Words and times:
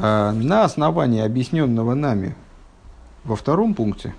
А, 0.00 0.32
на 0.32 0.62
основании 0.62 1.20
объясненного 1.20 1.94
нами 1.94 2.36
во 3.24 3.34
втором 3.34 3.74
пункте, 3.74 4.14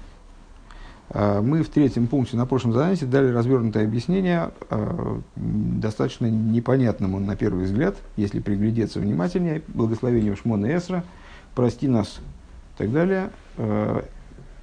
а, 1.09 1.41
мы 1.41 1.63
в 1.63 1.69
третьем 1.69 2.07
пункте 2.07 2.35
на 2.35 2.45
прошлом 2.45 2.73
занятии 2.73 3.05
дали 3.05 3.31
развернутое 3.31 3.85
объяснение 3.85 4.51
а, 4.69 5.21
достаточно 5.37 6.25
непонятному 6.25 7.21
на 7.21 7.37
первый 7.37 7.63
взгляд, 7.63 7.95
если 8.17 8.41
приглядеться 8.41 8.99
внимательнее, 8.99 9.61
благословению 9.69 10.35
Шмона 10.35 10.65
Эсра, 10.75 11.05
прости 11.55 11.87
нас 11.87 12.19
и 12.75 12.77
так 12.77 12.91
далее, 12.91 13.29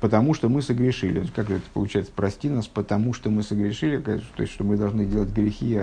потому 0.01 0.35
что 0.35 0.51
мы 0.51 0.61
согрешили. 0.61 1.27
Как 1.35 1.51
это 1.51 1.65
получается? 1.73 2.13
Прости 2.15 2.51
нас, 2.51 2.67
потому 2.67 3.15
что 3.15 3.31
мы 3.31 3.43
согрешили, 3.43 3.99
то 3.99 4.13
есть, 4.13 4.53
что 4.53 4.65
мы 4.65 4.77
должны 4.77 5.07
делать 5.07 5.31
грехи. 5.31 5.81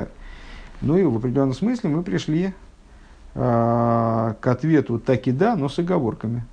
Ну 0.82 0.98
и 0.98 1.04
в 1.04 1.18
определенном 1.18 1.54
смысле 1.54 1.90
мы 1.90 2.04
пришли 2.04 2.54
к 3.34 4.38
ответу 4.44 5.00
так 5.00 5.28
и 5.28 5.32
да, 5.32 5.56
но 5.56 5.68
с 5.68 5.80
оговорками. 5.80 6.44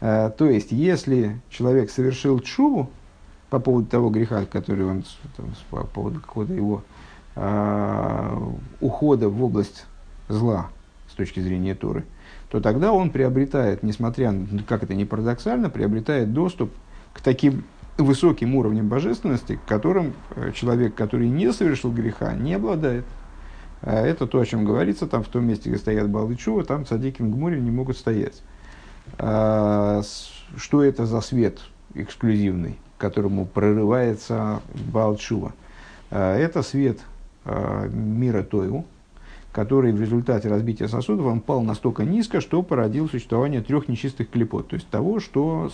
Э, 0.00 0.30
то 0.36 0.48
есть, 0.48 0.72
если 0.72 1.40
человек 1.50 1.90
совершил 1.90 2.40
чуву 2.40 2.90
по 3.50 3.58
поводу 3.58 3.86
того 3.86 4.10
греха, 4.10 4.44
который 4.44 4.84
он, 4.84 5.04
там, 5.36 5.46
по 5.70 5.84
поводу 5.84 6.20
какого-то 6.20 6.52
его 6.52 6.82
э, 7.34 8.38
ухода 8.80 9.28
в 9.28 9.42
область 9.42 9.86
зла 10.28 10.68
с 11.10 11.14
точки 11.14 11.40
зрения 11.40 11.74
Торы, 11.74 12.04
то 12.50 12.60
тогда 12.60 12.92
он 12.92 13.10
приобретает, 13.10 13.82
несмотря, 13.82 14.34
как 14.68 14.82
это 14.82 14.94
не 14.94 15.04
парадоксально, 15.04 15.70
приобретает 15.70 16.32
доступ 16.32 16.70
к 17.12 17.20
таким 17.20 17.64
высоким 17.96 18.54
уровням 18.54 18.88
божественности, 18.88 19.56
к 19.56 19.68
которым 19.68 20.12
э, 20.34 20.52
человек, 20.52 20.94
который 20.94 21.28
не 21.28 21.52
совершил 21.52 21.90
греха, 21.90 22.34
не 22.34 22.54
обладает. 22.54 23.04
Э, 23.82 24.04
это 24.06 24.26
то, 24.26 24.40
о 24.40 24.46
чем 24.46 24.64
говорится, 24.64 25.06
там 25.06 25.22
в 25.22 25.28
том 25.28 25.44
месте, 25.44 25.70
где 25.70 25.78
стоят 25.78 26.08
Балы 26.08 26.36
Чува, 26.36 26.64
там 26.64 26.86
цадики 26.86 27.22
в 27.22 27.30
Гмуре 27.30 27.60
не 27.60 27.70
могут 27.70 27.96
стоять. 27.96 28.42
А, 29.18 30.02
что 30.56 30.82
это 30.82 31.06
за 31.06 31.20
свет 31.20 31.60
эксклюзивный, 31.94 32.78
к 32.96 33.00
которому 33.00 33.46
прорывается 33.46 34.60
Балчува. 34.92 35.52
А, 36.10 36.36
это 36.36 36.62
свет 36.62 37.00
а, 37.44 37.88
мира 37.88 38.42
Тойу, 38.42 38.84
который 39.52 39.92
в 39.92 40.00
результате 40.00 40.48
разбития 40.48 40.88
сосудов 40.88 41.26
он 41.26 41.40
пал 41.40 41.62
настолько 41.62 42.04
низко, 42.04 42.40
что 42.40 42.62
породил 42.62 43.08
существование 43.08 43.62
трех 43.62 43.88
нечистых 43.88 44.28
клепот, 44.30 44.68
то 44.68 44.74
есть 44.74 44.88
того, 44.88 45.18
что 45.18 45.70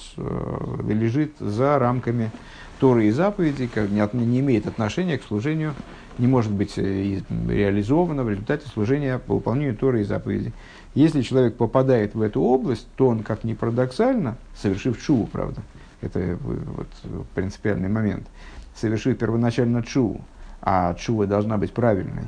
лежит 0.88 1.32
за 1.40 1.78
рамками 1.80 2.30
Торы 2.78 3.06
и 3.06 3.10
заповедей, 3.10 3.66
как 3.66 3.90
не, 3.90 4.08
не 4.24 4.40
имеет 4.40 4.66
отношения 4.68 5.18
к 5.18 5.24
служению, 5.24 5.74
не 6.18 6.26
может 6.26 6.52
быть 6.52 6.74
э, 6.76 7.20
реализовано 7.48 8.24
в 8.24 8.30
результате 8.30 8.68
служения 8.68 9.18
по 9.18 9.34
выполнению 9.34 9.76
Торы 9.76 10.02
и 10.02 10.04
заповедей. 10.04 10.52
Если 10.94 11.22
человек 11.22 11.56
попадает 11.56 12.14
в 12.14 12.20
эту 12.20 12.42
область, 12.42 12.86
то 12.96 13.08
он, 13.08 13.22
как 13.22 13.44
ни 13.44 13.54
парадоксально, 13.54 14.36
совершив 14.54 15.02
чуву, 15.02 15.26
правда, 15.26 15.62
это 16.00 16.38
вот 16.40 16.88
принципиальный 17.34 17.88
момент, 17.88 18.26
совершив 18.74 19.16
первоначально 19.18 19.82
чуву, 19.82 20.20
а 20.60 20.94
чува 20.94 21.26
должна 21.26 21.56
быть 21.56 21.72
правильной, 21.72 22.24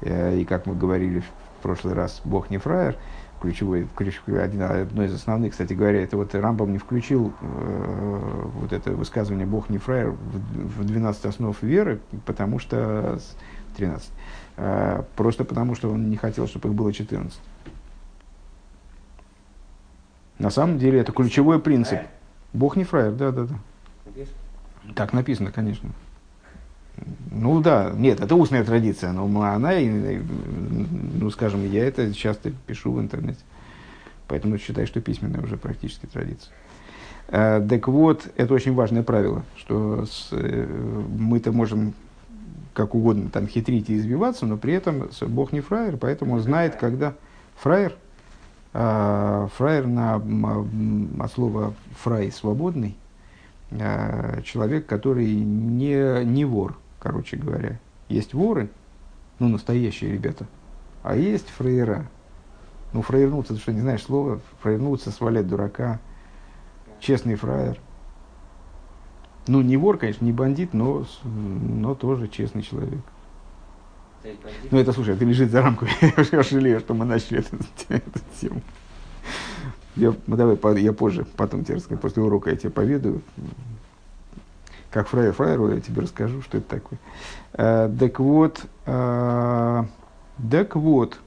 э, 0.00 0.38
и 0.38 0.44
как 0.44 0.66
мы 0.66 0.74
говорили 0.74 1.20
в 1.20 1.62
прошлый 1.62 1.94
раз, 1.94 2.20
Бог 2.24 2.50
не 2.50 2.58
фраер, 2.58 2.96
ключевой, 3.40 3.86
один, 4.42 4.62
одно 4.62 5.04
из 5.04 5.14
основных, 5.14 5.52
кстати 5.52 5.72
говоря, 5.72 6.02
это 6.02 6.16
вот 6.16 6.34
Рамбам 6.34 6.72
не 6.72 6.78
включил 6.78 7.32
э, 7.40 8.42
вот 8.54 8.72
это 8.72 8.92
высказывание 8.92 9.46
«Бог 9.46 9.68
не 9.68 9.78
фраер» 9.78 10.10
в, 10.10 10.80
в 10.80 10.84
12 10.84 11.24
основ 11.26 11.62
веры, 11.62 12.00
потому 12.24 12.58
что 12.58 13.18
13, 13.76 14.10
э, 14.56 15.02
просто 15.16 15.44
потому 15.44 15.74
что 15.74 15.90
он 15.90 16.10
не 16.10 16.16
хотел, 16.16 16.46
чтобы 16.46 16.68
их 16.68 16.74
было 16.74 16.92
14. 16.92 17.38
На 20.38 20.50
самом 20.50 20.78
деле 20.78 21.00
это 21.00 21.12
ключевой 21.12 21.60
принцип. 21.60 22.00
Бог 22.52 22.76
не 22.76 22.84
фраер, 22.84 23.12
да, 23.12 23.30
да, 23.30 23.44
да. 23.44 23.54
Так 24.94 25.12
написано, 25.12 25.50
конечно. 25.50 25.90
Ну 27.30 27.60
да, 27.60 27.92
нет, 27.94 28.20
это 28.20 28.34
устная 28.34 28.64
традиция, 28.64 29.12
но 29.12 29.24
она, 29.42 29.72
ну 29.78 31.30
скажем, 31.30 31.70
я 31.70 31.84
это 31.86 32.14
часто 32.14 32.50
пишу 32.66 32.92
в 32.92 33.00
интернете. 33.00 33.40
Поэтому 34.28 34.58
считаю, 34.58 34.86
что 34.86 35.00
письменная 35.00 35.42
уже 35.42 35.56
практически 35.56 36.06
традиция. 36.06 36.52
Э, 37.28 37.64
так 37.68 37.86
вот, 37.88 38.28
это 38.36 38.54
очень 38.54 38.74
важное 38.74 39.02
правило, 39.02 39.44
что 39.56 40.06
э, 40.32 40.66
мы-то 41.18 41.52
можем 41.52 41.94
как 42.72 42.94
угодно 42.94 43.30
там 43.30 43.46
хитрить 43.46 43.88
и 43.90 43.96
избиваться, 43.96 44.46
но 44.46 44.56
при 44.56 44.72
этом 44.72 45.08
Бог 45.28 45.52
не 45.52 45.60
фраер, 45.60 45.96
поэтому 45.96 46.34
он 46.34 46.40
знает, 46.40 46.76
когда 46.76 47.14
фраер– 47.56 47.94
а, 48.78 49.48
фраер 49.56 49.86
на, 49.86 50.16
от 51.18 51.32
слова 51.32 51.72
фрай 51.98 52.30
свободный, 52.30 52.94
человек, 53.70 54.84
который 54.84 55.34
не, 55.34 56.24
не 56.26 56.44
вор, 56.44 56.76
короче 57.06 57.36
говоря. 57.36 57.78
Есть 58.08 58.34
воры, 58.34 58.68
ну, 59.38 59.48
настоящие 59.48 60.12
ребята, 60.12 60.46
а 61.04 61.16
есть 61.16 61.48
фраера. 61.48 62.06
Ну, 62.92 63.02
фраернуться, 63.02 63.54
ты 63.54 63.60
что, 63.60 63.72
не 63.72 63.80
знаешь 63.80 64.02
слова? 64.02 64.40
Фраернуться, 64.60 65.10
свалять 65.10 65.46
дурака. 65.46 66.00
Честный 66.98 67.36
фраер. 67.36 67.78
Ну, 69.46 69.60
не 69.60 69.76
вор, 69.76 69.98
конечно, 69.98 70.24
не 70.24 70.32
бандит, 70.32 70.74
но, 70.74 71.06
но 71.22 71.94
тоже 71.94 72.26
честный 72.26 72.62
человек. 72.62 73.00
Ну, 74.72 74.78
это, 74.78 74.92
слушай, 74.92 75.14
это 75.14 75.24
лежит 75.24 75.52
за 75.52 75.62
рамкой. 75.62 75.88
я 76.32 76.42
жалею, 76.42 76.80
что 76.80 76.94
мы 76.94 77.04
начали 77.04 77.38
эту, 77.38 77.56
эту 77.88 78.20
тему. 78.40 78.62
Я, 79.94 80.12
ну, 80.26 80.36
давай, 80.36 80.82
я 80.82 80.92
позже, 80.92 81.24
потом 81.36 81.64
тебе 81.64 81.76
расскажу, 81.76 82.00
после 82.00 82.22
урока 82.22 82.50
я 82.50 82.56
тебе 82.56 82.70
поведаю. 82.70 83.22
Как 84.90 85.08
фраер 85.08 85.32
фраеру 85.32 85.72
я 85.72 85.80
тебе 85.80 86.02
расскажу, 86.02 86.42
что 86.42 86.58
это 86.58 86.68
такое. 86.68 86.98
А, 87.54 87.92
так 87.98 88.20
вот, 88.20 88.62
а, 88.86 89.86
так 90.50 90.76
вот, 90.76 91.18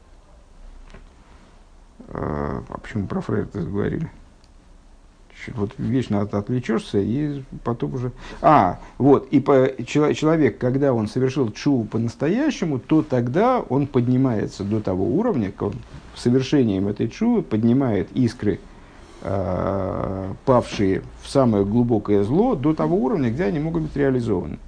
а, 2.07 2.63
а 2.67 2.77
почему 2.79 3.07
про 3.07 3.21
фраер-то 3.21 3.61
говорили? 3.61 4.09
вот 5.55 5.71
вечно 5.77 6.21
от, 6.21 6.33
отвлечешься, 6.33 6.99
и 6.99 7.43
потом 7.63 7.93
уже... 7.93 8.11
А, 8.41 8.79
вот, 8.97 9.27
и 9.31 9.39
по, 9.39 9.69
человек, 9.85 10.57
когда 10.57 10.93
он 10.93 11.07
совершил 11.07 11.51
чу 11.51 11.85
по-настоящему, 11.85 12.79
то 12.79 13.01
тогда 13.01 13.59
он 13.59 13.87
поднимается 13.87 14.63
до 14.63 14.81
того 14.81 15.05
уровня, 15.05 15.51
как 15.51 15.69
он 15.69 15.75
совершением 16.15 16.87
этой 16.87 17.07
чу 17.07 17.41
поднимает 17.41 18.11
искры, 18.13 18.55
э, 18.55 18.59
павшие 19.21 21.01
в 21.21 21.29
самое 21.29 21.65
глубокое 21.65 22.23
зло, 22.23 22.55
до 22.55 22.73
того 22.73 22.95
уровня, 22.95 23.29
где 23.29 23.43
они 23.45 23.59
могут 23.59 23.83
быть 23.83 23.95
реализованы. 23.95 24.59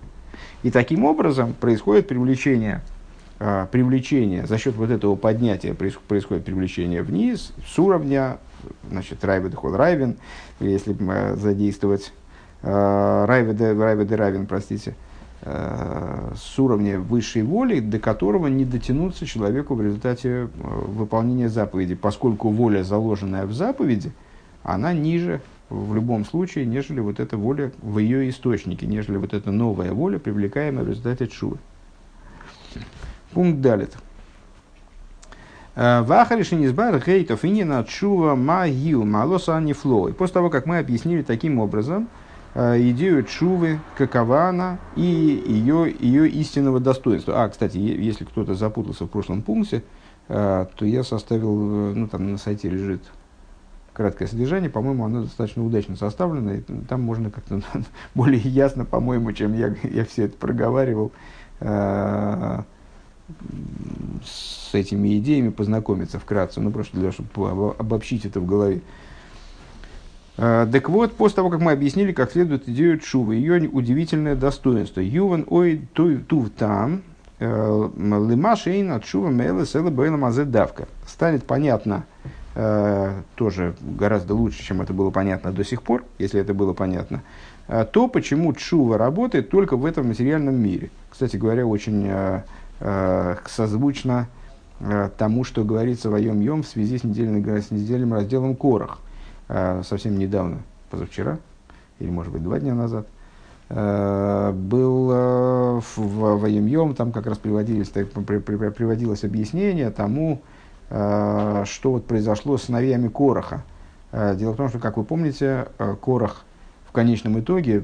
И 0.63 0.71
таким 0.71 1.05
образом 1.05 1.53
происходит 1.53 2.07
привлечение 2.07 2.81
а, 3.43 3.65
привлечение, 3.65 4.45
за 4.45 4.59
счет 4.59 4.75
вот 4.75 4.91
этого 4.91 5.15
поднятия 5.15 5.73
происходит 5.73 6.45
привлечение 6.45 7.01
вниз, 7.01 7.53
с 7.65 7.79
уровня, 7.79 8.37
значит, 8.91 9.25
райведы 9.25 9.57
хол 9.57 9.75
райвен, 9.75 10.17
если 10.59 10.95
задействовать 11.37 12.13
э, 12.61 13.25
райведы, 13.27 13.73
райведы 13.73 14.15
равен, 14.15 14.45
простите, 14.45 14.93
э, 15.41 16.33
с 16.35 16.59
уровня 16.59 16.99
высшей 16.99 17.41
воли, 17.41 17.79
до 17.79 17.97
которого 17.97 18.45
не 18.45 18.63
дотянуться 18.63 19.25
человеку 19.25 19.73
в 19.73 19.81
результате 19.81 20.29
э, 20.29 20.47
выполнения 20.53 21.49
заповеди, 21.49 21.95
поскольку 21.95 22.49
воля, 22.49 22.83
заложенная 22.83 23.47
в 23.47 23.53
заповеди, 23.53 24.11
она 24.63 24.93
ниже 24.93 25.41
в 25.69 25.95
любом 25.95 26.25
случае, 26.25 26.65
нежели 26.65 26.99
вот 26.99 27.19
эта 27.19 27.37
воля 27.37 27.71
в 27.81 27.97
ее 27.97 28.29
источнике, 28.29 28.85
нежели 28.85 29.17
вот 29.17 29.33
эта 29.33 29.51
новая 29.51 29.93
воля, 29.93 30.19
привлекаемая 30.19 30.83
в 30.83 30.89
результате 30.89 31.27
чувы. 31.27 31.57
Пункт 33.31 33.61
далит. 33.61 33.95
Э, 35.75 36.01
Вахариши 36.01 36.55
низбар 36.55 37.01
гейтов 37.03 37.45
инина 37.45 37.85
чува 37.87 38.35
магил 38.35 39.05
малоса 39.05 39.59
нефло. 39.61 40.09
И 40.09 40.11
после 40.11 40.33
того, 40.33 40.49
как 40.49 40.65
мы 40.65 40.79
объяснили 40.79 41.21
таким 41.21 41.59
образом 41.59 42.09
э, 42.53 42.81
идею 42.89 43.23
чувы, 43.23 43.79
какова 43.97 44.49
она 44.49 44.79
и 44.97 45.01
ее, 45.01 45.95
ее 45.97 46.29
истинного 46.29 46.81
достоинства. 46.81 47.43
А, 47.43 47.49
кстати, 47.49 47.77
если 47.77 48.25
кто-то 48.25 48.55
запутался 48.55 49.05
в 49.05 49.09
прошлом 49.09 49.41
пункте, 49.41 49.83
э, 50.27 50.65
то 50.75 50.85
я 50.85 51.05
составил, 51.05 51.95
ну 51.95 52.07
там 52.09 52.29
на 52.29 52.37
сайте 52.37 52.67
лежит 52.67 53.03
краткое 53.93 54.27
содержание, 54.27 54.69
по-моему, 54.69 55.05
оно 55.05 55.23
достаточно 55.23 55.65
удачно 55.65 55.95
составлено, 55.95 56.53
и 56.53 56.61
там 56.87 57.01
можно 57.01 57.29
как-то 57.29 57.61
более 58.15 58.41
ясно, 58.41 58.85
по-моему, 58.85 59.31
чем 59.33 59.53
я, 59.53 59.75
я 59.83 60.05
все 60.05 60.25
это 60.25 60.37
проговаривал, 60.37 61.11
с 64.23 64.73
этими 64.73 65.17
идеями 65.19 65.49
познакомиться 65.49 66.19
вкратце, 66.19 66.59
ну 66.59 66.71
просто 66.71 66.97
для 66.97 67.11
того, 67.11 67.13
чтобы 67.13 67.75
обобщить 67.77 68.25
это 68.25 68.39
в 68.39 68.45
голове. 68.45 68.81
А, 70.37 70.65
так 70.69 70.89
вот, 70.89 71.13
после 71.13 71.35
того, 71.37 71.49
как 71.49 71.61
мы 71.61 71.71
объяснили, 71.71 72.11
как 72.13 72.31
следует 72.31 72.67
идею 72.67 72.99
Чувы, 72.99 73.35
ее 73.35 73.69
удивительное 73.69 74.35
достоинство. 74.35 75.01
Юван 75.01 75.45
ой 75.49 75.87
тув 75.93 76.49
там, 76.57 77.03
э, 77.39 77.89
лима 77.95 78.55
шейн 78.55 78.91
от 78.91 79.03
Чува 79.03 79.29
мэлэ 79.29 79.65
сэла 79.65 79.89
бэйла 79.89 80.31
давка. 80.45 80.87
Станет 81.05 81.45
понятно 81.45 82.05
тоже 82.53 83.75
гораздо 83.81 84.35
лучше, 84.35 84.61
чем 84.61 84.81
это 84.81 84.93
было 84.93 85.09
понятно 85.09 85.53
до 85.53 85.63
сих 85.63 85.81
пор, 85.83 86.03
если 86.19 86.41
это 86.41 86.53
было 86.53 86.73
понятно, 86.73 87.21
то 87.93 88.09
почему 88.09 88.51
чува 88.53 88.97
работает 88.97 89.49
только 89.49 89.77
в 89.77 89.85
этом 89.85 90.09
материальном 90.09 90.55
мире. 90.55 90.89
Кстати 91.09 91.37
говоря, 91.37 91.65
очень 91.65 92.11
созвучно 93.45 94.27
тому, 95.17 95.45
что 95.45 95.63
говорится 95.63 96.09
в 96.09 96.17
Йом 96.17 96.41
Йом 96.41 96.63
в 96.63 96.67
связи 96.67 96.97
с 96.97 97.05
недельным, 97.05 97.45
с 97.45 97.71
недельным 97.71 98.13
разделом 98.13 98.55
Корах. 98.55 98.99
Совсем 99.47 100.17
недавно, 100.17 100.57
позавчера, 100.89 101.37
или 101.99 102.09
может 102.09 102.33
быть 102.33 102.43
два 102.43 102.59
дня 102.59 102.75
назад– 102.75 103.07
Э, 103.73 104.51
был 104.53 105.09
э, 105.13 105.79
в, 105.95 106.35
в 106.35 106.45
Йом, 106.45 106.93
там 106.93 107.13
как 107.13 107.25
раз 107.25 107.37
приводились, 107.37 107.87
приводилось 107.87 109.23
объяснение 109.23 109.91
тому, 109.91 110.33
э, 110.33 110.60
что 110.91 111.91
вот 111.91 112.05
произошло 112.05 112.57
с 112.57 112.63
сыновьями 112.63 113.07
Короха. 113.07 113.63
Дело 114.11 114.51
в 114.51 114.57
том, 114.57 114.67
что, 114.67 114.77
как 114.79 114.97
вы 114.97 115.05
помните, 115.05 115.67
Корах 116.01 116.43
в 116.85 116.91
конечном 116.91 117.39
итоге 117.39 117.83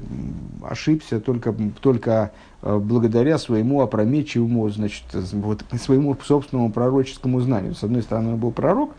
ошибся 0.62 1.18
только, 1.18 1.54
только 1.80 2.32
благодаря 2.60 3.38
своему 3.38 3.80
опрометчивому, 3.80 4.68
значит, 4.68 5.04
вот, 5.12 5.64
своему 5.80 6.14
собственному 6.22 6.70
пророческому 6.70 7.40
знанию. 7.40 7.74
С 7.74 7.82
одной 7.82 8.02
стороны, 8.02 8.34
он 8.34 8.36
был 8.36 8.50
пророк 8.50 8.90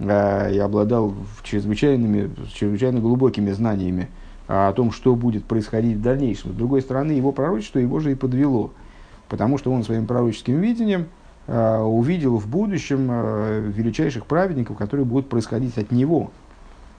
и 0.00 0.04
обладал 0.04 1.14
чрезвычайными, 1.44 2.30
чрезвычайно 2.52 2.98
глубокими 3.00 3.52
знаниями 3.52 4.08
о 4.48 4.72
том, 4.72 4.92
что 4.92 5.14
будет 5.14 5.44
происходить 5.44 5.98
в 5.98 6.02
дальнейшем. 6.02 6.52
С 6.52 6.54
другой 6.54 6.80
стороны, 6.80 7.12
его 7.12 7.32
пророчество 7.32 7.78
его 7.78 8.00
же 8.00 8.12
и 8.12 8.14
подвело, 8.14 8.72
потому 9.28 9.58
что 9.58 9.70
он 9.70 9.84
своим 9.84 10.06
пророческим 10.06 10.58
видением 10.60 11.02
э, 11.02 11.04
увидел 11.48 12.36
в 12.36 12.46
будущем 12.46 13.08
э, 13.10 13.72
величайших 13.74 14.26
праведников, 14.26 14.76
которые 14.76 15.06
будут 15.06 15.30
происходить 15.30 15.78
от 15.78 15.90
него. 15.90 16.30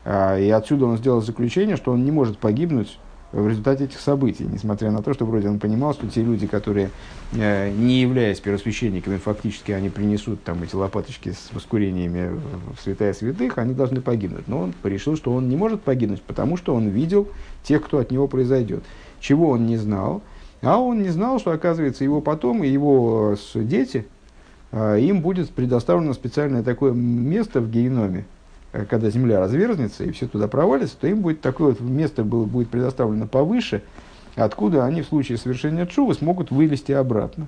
Э, 0.05 0.41
и 0.41 0.49
отсюда 0.49 0.85
он 0.85 0.97
сделал 0.97 1.21
заключение, 1.21 1.75
что 1.75 1.91
он 1.91 2.03
не 2.03 2.11
может 2.11 2.39
погибнуть 2.39 2.97
в 3.31 3.47
результате 3.47 3.83
этих 3.83 3.99
событий, 3.99 4.47
несмотря 4.51 4.89
на 4.89 5.03
то, 5.03 5.13
что 5.13 5.25
вроде 5.25 5.49
он 5.49 5.59
понимал, 5.59 5.93
что 5.93 6.07
те 6.07 6.23
люди, 6.23 6.47
которые, 6.47 6.89
э, 7.33 7.69
не 7.69 8.01
являясь 8.01 8.39
первосвященниками, 8.39 9.17
фактически 9.17 9.71
они 9.71 9.89
принесут 9.89 10.43
там 10.43 10.63
эти 10.63 10.75
лопаточки 10.75 11.33
с 11.33 11.53
воскурениями 11.53 12.39
в 12.75 12.81
святая 12.81 13.13
святых, 13.13 13.59
они 13.59 13.75
должны 13.75 14.01
погибнуть. 14.01 14.47
Но 14.47 14.61
он 14.61 14.73
решил, 14.83 15.15
что 15.15 15.31
он 15.31 15.47
не 15.47 15.55
может 15.55 15.81
погибнуть, 15.81 16.23
потому 16.23 16.57
что 16.57 16.73
он 16.73 16.87
видел 16.87 17.27
тех, 17.63 17.85
кто 17.85 17.99
от 17.99 18.09
него 18.09 18.27
произойдет. 18.27 18.83
Чего 19.19 19.49
он 19.49 19.67
не 19.67 19.77
знал? 19.77 20.23
А 20.61 20.79
он 20.79 21.03
не 21.03 21.09
знал, 21.09 21.39
что, 21.39 21.51
оказывается, 21.51 22.03
его 22.03 22.21
потом 22.21 22.63
и 22.63 22.67
его 22.67 23.35
дети, 23.53 23.97
э, 23.97 24.18
им 24.71 25.21
будет 25.21 25.49
предоставлено 25.49 26.13
специальное 26.13 26.63
такое 26.63 26.93
место 26.93 27.59
в 27.59 27.71
геноме, 27.71 28.25
Э, 28.71 28.85
когда 28.85 29.09
земля 29.09 29.39
разверзнется 29.39 30.03
и 30.03 30.11
все 30.11 30.27
туда 30.27 30.47
провалится, 30.47 30.97
то 30.97 31.07
им 31.07 31.21
будет 31.21 31.41
такое 31.41 31.69
вот 31.69 31.81
место 31.81 32.23
было, 32.23 32.45
будет 32.45 32.69
предоставлено 32.69 33.27
повыше, 33.27 33.83
откуда 34.35 34.85
они 34.85 35.01
в 35.01 35.07
случае 35.07 35.37
совершения 35.37 35.85
чува 35.85 36.13
смогут 36.13 36.51
вылезти 36.51 36.91
обратно. 36.91 37.47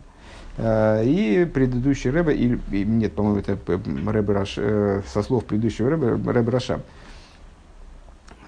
Э, 0.57 1.03
и 1.05 1.45
предыдущий 1.45 2.09
Рэбе, 2.09 2.35
или, 2.35 2.59
нет, 2.83 3.13
по-моему, 3.13 3.39
это 3.39 3.57
Рэбе 3.65 4.33
Раш, 4.33 4.55
э, 4.57 5.01
со 5.07 5.21
слов 5.21 5.45
предыдущего 5.45 5.89
Рэбе, 5.91 6.31
Рэбе 6.31 6.51
Раша, 6.51 6.81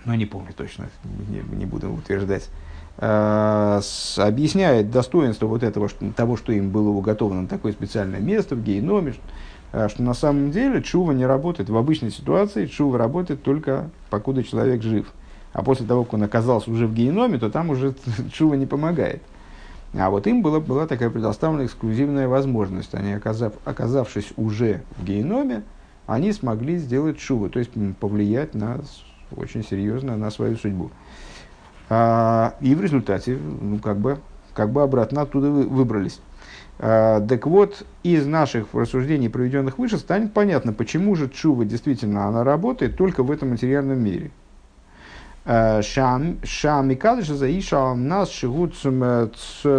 но 0.05 0.15
не 0.15 0.25
помню 0.25 0.51
точно, 0.55 0.89
не, 1.29 1.41
не 1.55 1.65
буду 1.65 1.93
утверждать, 1.93 2.49
объясняет 4.17 4.91
достоинство 4.91 5.47
вот 5.47 5.63
этого, 5.63 5.89
что, 5.89 6.11
того, 6.11 6.37
что 6.37 6.51
им 6.51 6.69
было 6.69 6.89
уготовано 6.89 7.47
такое 7.47 7.71
специальное 7.71 8.19
место 8.19 8.55
в 8.55 8.63
гейноме, 8.63 9.13
а, 9.71 9.89
что 9.89 10.03
на 10.03 10.13
самом 10.13 10.51
деле 10.51 10.81
чува 10.83 11.13
не 11.13 11.25
работает 11.25 11.69
в 11.69 11.77
обычной 11.77 12.11
ситуации, 12.11 12.65
чува 12.65 12.97
работает 12.97 13.43
только 13.43 13.89
покуда 14.09 14.43
человек 14.43 14.81
жив. 14.81 15.07
А 15.53 15.63
после 15.63 15.85
того, 15.85 16.03
как 16.03 16.15
он 16.15 16.23
оказался 16.23 16.71
уже 16.71 16.87
в 16.87 16.93
геноме, 16.93 17.37
то 17.37 17.49
там 17.49 17.69
уже 17.69 17.95
чува 18.33 18.55
не 18.55 18.65
помогает. 18.65 19.21
А 19.93 20.09
вот 20.09 20.25
им 20.25 20.41
была, 20.41 20.59
была 20.59 20.87
такая 20.87 21.09
предоставлена 21.09 21.65
эксклюзивная 21.65 22.27
возможность. 22.27 22.95
Они, 22.95 23.13
оказав, 23.13 23.53
оказавшись 23.63 24.33
уже 24.37 24.81
в 24.97 25.05
геноме, 25.05 25.63
они 26.07 26.33
смогли 26.33 26.77
сделать 26.77 27.17
чуву, 27.17 27.49
то 27.49 27.59
есть 27.59 27.71
повлиять 27.99 28.55
на, 28.55 28.81
очень 29.35 29.63
серьезно 29.63 30.17
на 30.17 30.31
свою 30.31 30.57
судьбу. 30.57 30.91
А, 31.89 32.55
и 32.61 32.75
в 32.75 32.81
результате, 32.81 33.37
ну, 33.37 33.79
как 33.79 33.97
бы, 33.97 34.19
как 34.53 34.71
бы 34.71 34.81
обратно 34.81 35.21
оттуда 35.21 35.49
вы, 35.49 35.63
выбрались. 35.63 36.19
А, 36.79 37.21
так 37.21 37.45
вот, 37.45 37.85
из 38.03 38.25
наших 38.25 38.73
рассуждений, 38.73 39.29
проведенных 39.29 39.77
выше, 39.77 39.97
станет 39.97 40.33
понятно, 40.33 40.73
почему 40.73 41.15
же 41.15 41.29
чува 41.29 41.65
действительно 41.65 42.27
она 42.27 42.43
работает 42.43 42.97
только 42.97 43.23
в 43.23 43.31
этом 43.31 43.49
материальном 43.49 43.99
мире. 43.99 44.31
А, 45.45 45.81
Шам 45.81 46.39
и 46.91 46.95
кадыша 46.95 47.35
заиша 47.35 47.93
нас 47.95 48.31
шигутсум 48.31 49.03
э, 49.03 49.27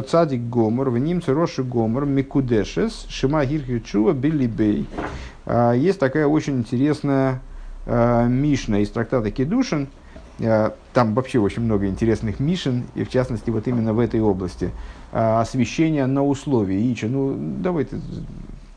цадик 0.06 0.42
гомор, 0.42 0.90
в 0.90 0.98
ним 0.98 1.22
роши 1.26 1.62
гомор, 1.62 2.04
микудешес, 2.04 3.06
шима 3.08 3.46
гирхи 3.46 3.80
чува 3.80 4.12
билибей. 4.12 4.86
Есть 5.46 6.00
такая 6.00 6.26
очень 6.26 6.58
интересная 6.58 7.40
Мишна 7.86 8.78
из 8.78 8.88
трактата 8.88 9.30
Кедушин, 9.30 9.88
там 10.38 11.14
вообще 11.14 11.38
очень 11.38 11.62
много 11.62 11.86
интересных 11.86 12.40
мишен, 12.40 12.84
и 12.94 13.04
в 13.04 13.08
частности 13.08 13.50
вот 13.50 13.68
именно 13.68 13.92
в 13.92 13.98
этой 13.98 14.20
области– 14.20 14.70
а, 15.16 15.40
освещение 15.40 16.06
на 16.06 16.24
условии. 16.24 16.92
Ича, 16.92 17.06
ну 17.06 17.36
давай 17.38 17.84
ты, 17.84 18.00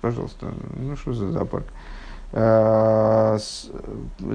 пожалуйста, 0.01 0.53
ну 0.75 0.95
что 0.95 1.11
за 1.13 1.31
зоопарк? 1.31 1.65
А, 2.31 3.39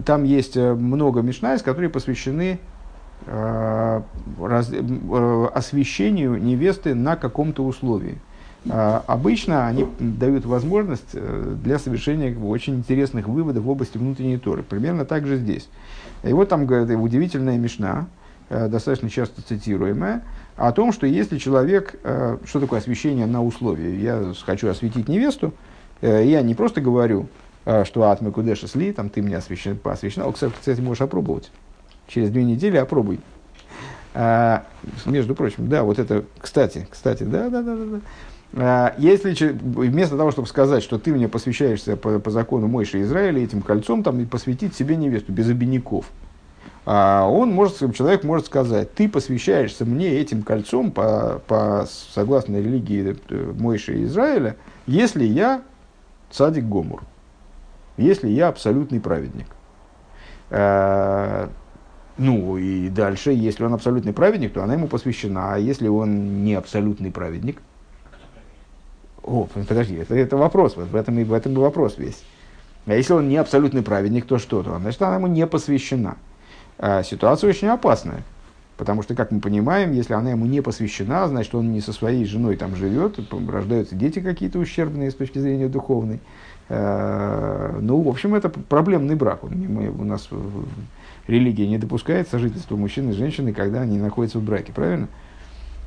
там 0.04 0.24
есть 0.24 0.56
э, 0.56 0.74
много 0.74 1.20
мишнайс, 1.20 1.62
которые 1.62 1.90
посвящены 1.90 2.58
э, 3.26 4.02
освящению 5.54 6.42
невесты 6.42 6.96
на 6.96 7.14
каком-то 7.14 7.64
условии. 7.64 8.18
Обычно 8.64 9.66
они 9.66 9.86
дают 9.98 10.44
возможность 10.44 11.10
э, 11.14 11.56
для 11.62 11.78
совершения 11.78 12.36
очень 12.36 12.76
интересных 12.76 13.28
выводов 13.28 13.64
в 13.64 13.70
области 13.70 13.98
внутренней 13.98 14.38
Торы. 14.38 14.62
Примерно 14.64 15.04
так 15.04 15.26
же 15.26 15.36
здесь. 15.36 15.68
И 16.22 16.32
вот 16.32 16.48
там 16.48 16.66
говорит, 16.66 16.96
удивительная 16.96 17.58
мишна, 17.58 18.06
достаточно 18.48 19.08
часто 19.08 19.42
цитируемая, 19.42 20.22
о 20.56 20.72
том, 20.72 20.92
что 20.92 21.06
если 21.06 21.38
человек, 21.38 21.98
э, 22.04 22.38
что 22.44 22.60
такое 22.60 22.80
освящение 22.80 23.26
на 23.26 23.42
условии, 23.42 23.96
я 24.00 24.32
хочу 24.44 24.68
освятить 24.68 25.08
невесту, 25.08 25.54
э, 26.00 26.24
я 26.26 26.42
не 26.42 26.54
просто 26.54 26.80
говорю, 26.80 27.26
э, 27.64 27.84
что 27.84 28.10
от 28.10 28.20
Кудеша 28.32 28.68
сли, 28.68 28.92
там 28.92 29.08
ты 29.08 29.22
мне 29.22 29.36
освещен, 29.36 29.78
освещена, 29.82 30.30
кстати, 30.30 30.80
можешь 30.80 31.00
опробовать. 31.00 31.50
Через 32.06 32.30
две 32.30 32.44
недели 32.44 32.76
опробуй. 32.76 33.20
А, 34.14 34.66
между 35.06 35.34
прочим, 35.34 35.68
да, 35.68 35.84
вот 35.84 35.98
это, 35.98 36.24
кстати, 36.38 36.86
кстати, 36.90 37.22
да, 37.22 37.48
да, 37.48 37.62
да, 37.62 37.74
да. 37.76 37.84
да. 37.84 38.00
А, 38.54 38.94
если 38.98 39.34
вместо 39.52 40.16
того, 40.16 40.30
чтобы 40.30 40.48
сказать, 40.48 40.82
что 40.82 40.98
ты 40.98 41.12
мне 41.12 41.28
посвящаешься 41.28 41.96
по, 41.96 42.18
по 42.18 42.30
закону 42.30 42.68
Мойши 42.68 43.02
Израиля 43.02 43.42
этим 43.42 43.62
кольцом, 43.62 44.02
там 44.02 44.20
и 44.20 44.24
посвятить 44.24 44.74
себе 44.74 44.96
невесту 44.96 45.32
без 45.32 45.48
обиняков– 45.48 46.06
а 46.84 47.28
он 47.28 47.52
может, 47.52 47.78
человек 47.94 48.24
может 48.24 48.46
сказать, 48.46 48.92
ты 48.94 49.08
посвящаешься 49.08 49.84
мне 49.84 50.08
этим 50.08 50.42
кольцом 50.42 50.90
по, 50.90 51.40
по 51.46 51.86
согласно 51.88 52.56
религии 52.56 53.16
э, 53.28 53.52
Мойши 53.56 54.02
Израиля, 54.04 54.56
если 54.86 55.24
я 55.24 55.62
цадик 56.30 56.64
Гомур, 56.64 57.04
если 57.96 58.28
я 58.28 58.48
абсолютный 58.48 58.98
праведник. 58.98 59.46
А, 60.50 61.50
ну 62.18 62.56
и 62.58 62.88
дальше, 62.88 63.30
если 63.30 63.62
он 63.62 63.74
абсолютный 63.74 64.12
праведник, 64.12 64.52
то 64.52 64.64
она 64.64 64.74
ему 64.74 64.88
посвящена, 64.88 65.54
а 65.54 65.58
если 65.58 65.86
он 65.86 66.42
не 66.42 66.54
абсолютный 66.54 67.12
праведник, 67.12 67.62
о, 69.24 69.46
подожди, 69.68 69.96
это, 69.96 70.14
это 70.14 70.36
вопрос, 70.36 70.76
вот 70.76 70.88
в 70.88 70.96
этом, 70.96 71.18
и 71.18 71.24
в 71.24 71.32
этом 71.32 71.52
и 71.52 71.56
вопрос 71.56 71.96
весь. 71.98 72.22
А 72.86 72.94
если 72.94 73.12
он 73.12 73.28
не 73.28 73.36
абсолютный 73.36 73.82
праведник, 73.82 74.26
то 74.26 74.38
что? 74.38 74.62
То, 74.62 74.78
значит, 74.78 75.00
она 75.02 75.16
ему 75.16 75.28
не 75.28 75.46
посвящена. 75.46 76.16
А 76.78 77.02
ситуация 77.02 77.50
очень 77.50 77.68
опасная. 77.68 78.22
Потому 78.76 79.02
что, 79.02 79.14
как 79.14 79.30
мы 79.30 79.40
понимаем, 79.40 79.92
если 79.92 80.14
она 80.14 80.30
ему 80.30 80.46
не 80.46 80.60
посвящена, 80.60 81.28
значит, 81.28 81.54
он 81.54 81.72
не 81.72 81.80
со 81.80 81.92
своей 81.92 82.24
женой 82.24 82.56
там 82.56 82.74
живет, 82.74 83.20
рождаются 83.48 83.94
дети 83.94 84.18
какие-то 84.18 84.58
ущербные 84.58 85.12
с 85.12 85.14
точки 85.14 85.38
зрения 85.38 85.68
духовной. 85.68 86.18
А, 86.68 87.78
ну, 87.80 88.00
в 88.00 88.08
общем, 88.08 88.34
это 88.34 88.48
проблемный 88.48 89.14
брак. 89.14 89.44
У 89.44 90.04
нас 90.04 90.28
религия 91.28 91.68
не 91.68 91.78
допускает 91.78 92.28
сожительства 92.28 92.74
мужчины 92.76 93.10
и 93.10 93.14
женщины, 93.14 93.52
когда 93.52 93.82
они 93.82 93.98
находятся 93.98 94.40
в 94.40 94.42
браке, 94.42 94.72
правильно? 94.72 95.08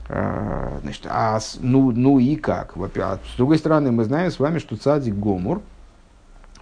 А, 0.07 0.79
значит, 0.83 1.03
а, 1.07 1.39
ну, 1.59 1.91
ну 1.91 2.19
и 2.19 2.35
как? 2.35 2.75
А 2.77 3.19
с 3.33 3.37
другой 3.37 3.57
стороны, 3.57 3.91
мы 3.91 4.03
знаем 4.03 4.31
с 4.31 4.39
вами, 4.39 4.59
что 4.59 4.77
цадик 4.77 5.15
Гомур, 5.15 5.61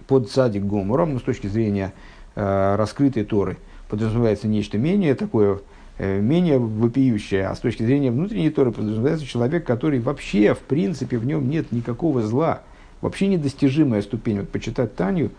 под 0.06 0.30
цадик 0.30 0.64
Гомуром, 0.64 1.14
ну, 1.14 1.18
с 1.18 1.22
точки 1.22 1.46
зрения 1.46 1.92
раскрытой 2.34 3.24
Торы– 3.24 3.58
подразумевается 3.88 4.48
нечто 4.48 4.78
менее 4.78 5.14
такое, 5.14 5.60
э, 5.98 6.20
менее 6.20 6.58
вопиющее, 6.58 7.46
а 7.46 7.54
с 7.54 7.60
точки 7.60 7.82
зрения 7.84 8.10
внутренней 8.10 8.50
Торы 8.50 8.72
подразумевается 8.72 9.26
человек, 9.26 9.64
который 9.64 10.00
вообще, 10.00 10.54
в 10.54 10.60
принципе, 10.60 11.18
в 11.18 11.26
нем 11.26 11.48
нет 11.48 11.72
никакого 11.72 12.22
зла, 12.22 12.62
вообще 13.00 13.28
недостижимая 13.28 14.02
ступень. 14.02 14.40
Вот 14.40 14.48
почитать 14.48 14.96
Таню, 14.96 15.30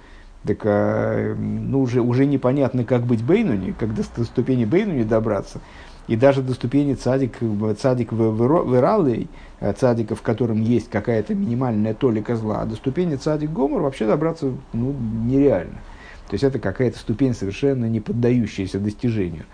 Так 0.45 0.59
э, 0.63 1.35
ну, 1.37 1.81
уже, 1.81 2.01
уже 2.01 2.25
непонятно, 2.25 2.85
как 2.85 3.03
быть 3.03 3.23
Бейнуни, 3.23 3.73
как 3.77 3.93
до 3.93 4.03
ступени 4.23 4.65
Бейнуни 4.65 5.03
добраться. 5.03 5.59
И 6.07 6.15
даже 6.15 6.41
до 6.41 6.53
ступени 6.53 6.93
цадик, 6.93 7.37
цадик 7.79 8.11
в, 8.11 8.31
в 8.31 8.75
Иралей, 8.75 9.27
э, 9.59 9.73
цадика, 9.73 10.15
в 10.15 10.21
котором 10.21 10.61
есть 10.61 10.89
какая-то 10.89 11.33
минимальная 11.33 11.93
толика 11.93 12.35
зла, 12.35 12.61
а 12.61 12.65
до 12.65 12.75
ступени 12.75 13.15
цадик 13.15 13.51
Гомор 13.51 13.81
вообще 13.81 14.05
добраться 14.05 14.53
ну, 14.73 14.93
нереально. 14.93 15.79
То 16.27 16.33
есть 16.33 16.43
это 16.43 16.59
какая-то 16.59 16.99
ступень 16.99 17.33
совершенно 17.33 17.85
не 17.85 17.99
поддающаяся 17.99 18.79
достижению. 18.79 19.45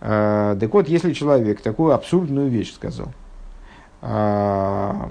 А, 0.00 0.56
так 0.56 0.72
вот, 0.72 0.88
если 0.88 1.12
человек 1.12 1.62
такую 1.62 1.94
абсурдную 1.94 2.48
вещь 2.48 2.74
сказал, 2.74 3.08
а, 4.02 5.10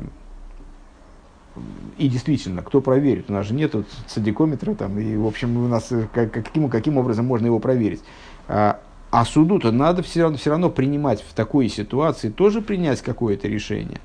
и 1.98 2.10
действительно, 2.10 2.62
кто 2.62 2.82
проверит? 2.82 3.30
У 3.30 3.34
нас 3.34 3.48
же 3.48 3.54
нет 3.54 3.74
цадикометра, 4.08 4.75
там, 4.75 5.00
и, 5.00 5.15
в 5.15 5.25
общем, 5.25 5.58
у 5.58 5.68
нас 5.68 5.92
э, 5.92 6.08
как, 6.13 6.32
каким, 6.32 6.70
каким 6.70 6.98
образом 6.98 7.25
можно 7.25 7.46
его 7.46 7.60
проверить? 7.60 8.04
А, 8.48 8.82
а 9.15 9.24
суду-то 9.24 9.72
надо 9.72 10.03
все 10.03 10.24
равно, 10.24 10.38
все 10.38 10.50
равно 10.50 10.69
принимать 10.69 11.22
в 11.22 11.34
такой 11.34 11.69
ситуации, 11.69 12.27
тоже 12.27 12.62
принять 12.62 13.01
какое-то 13.01 13.48
решение. 13.48 14.01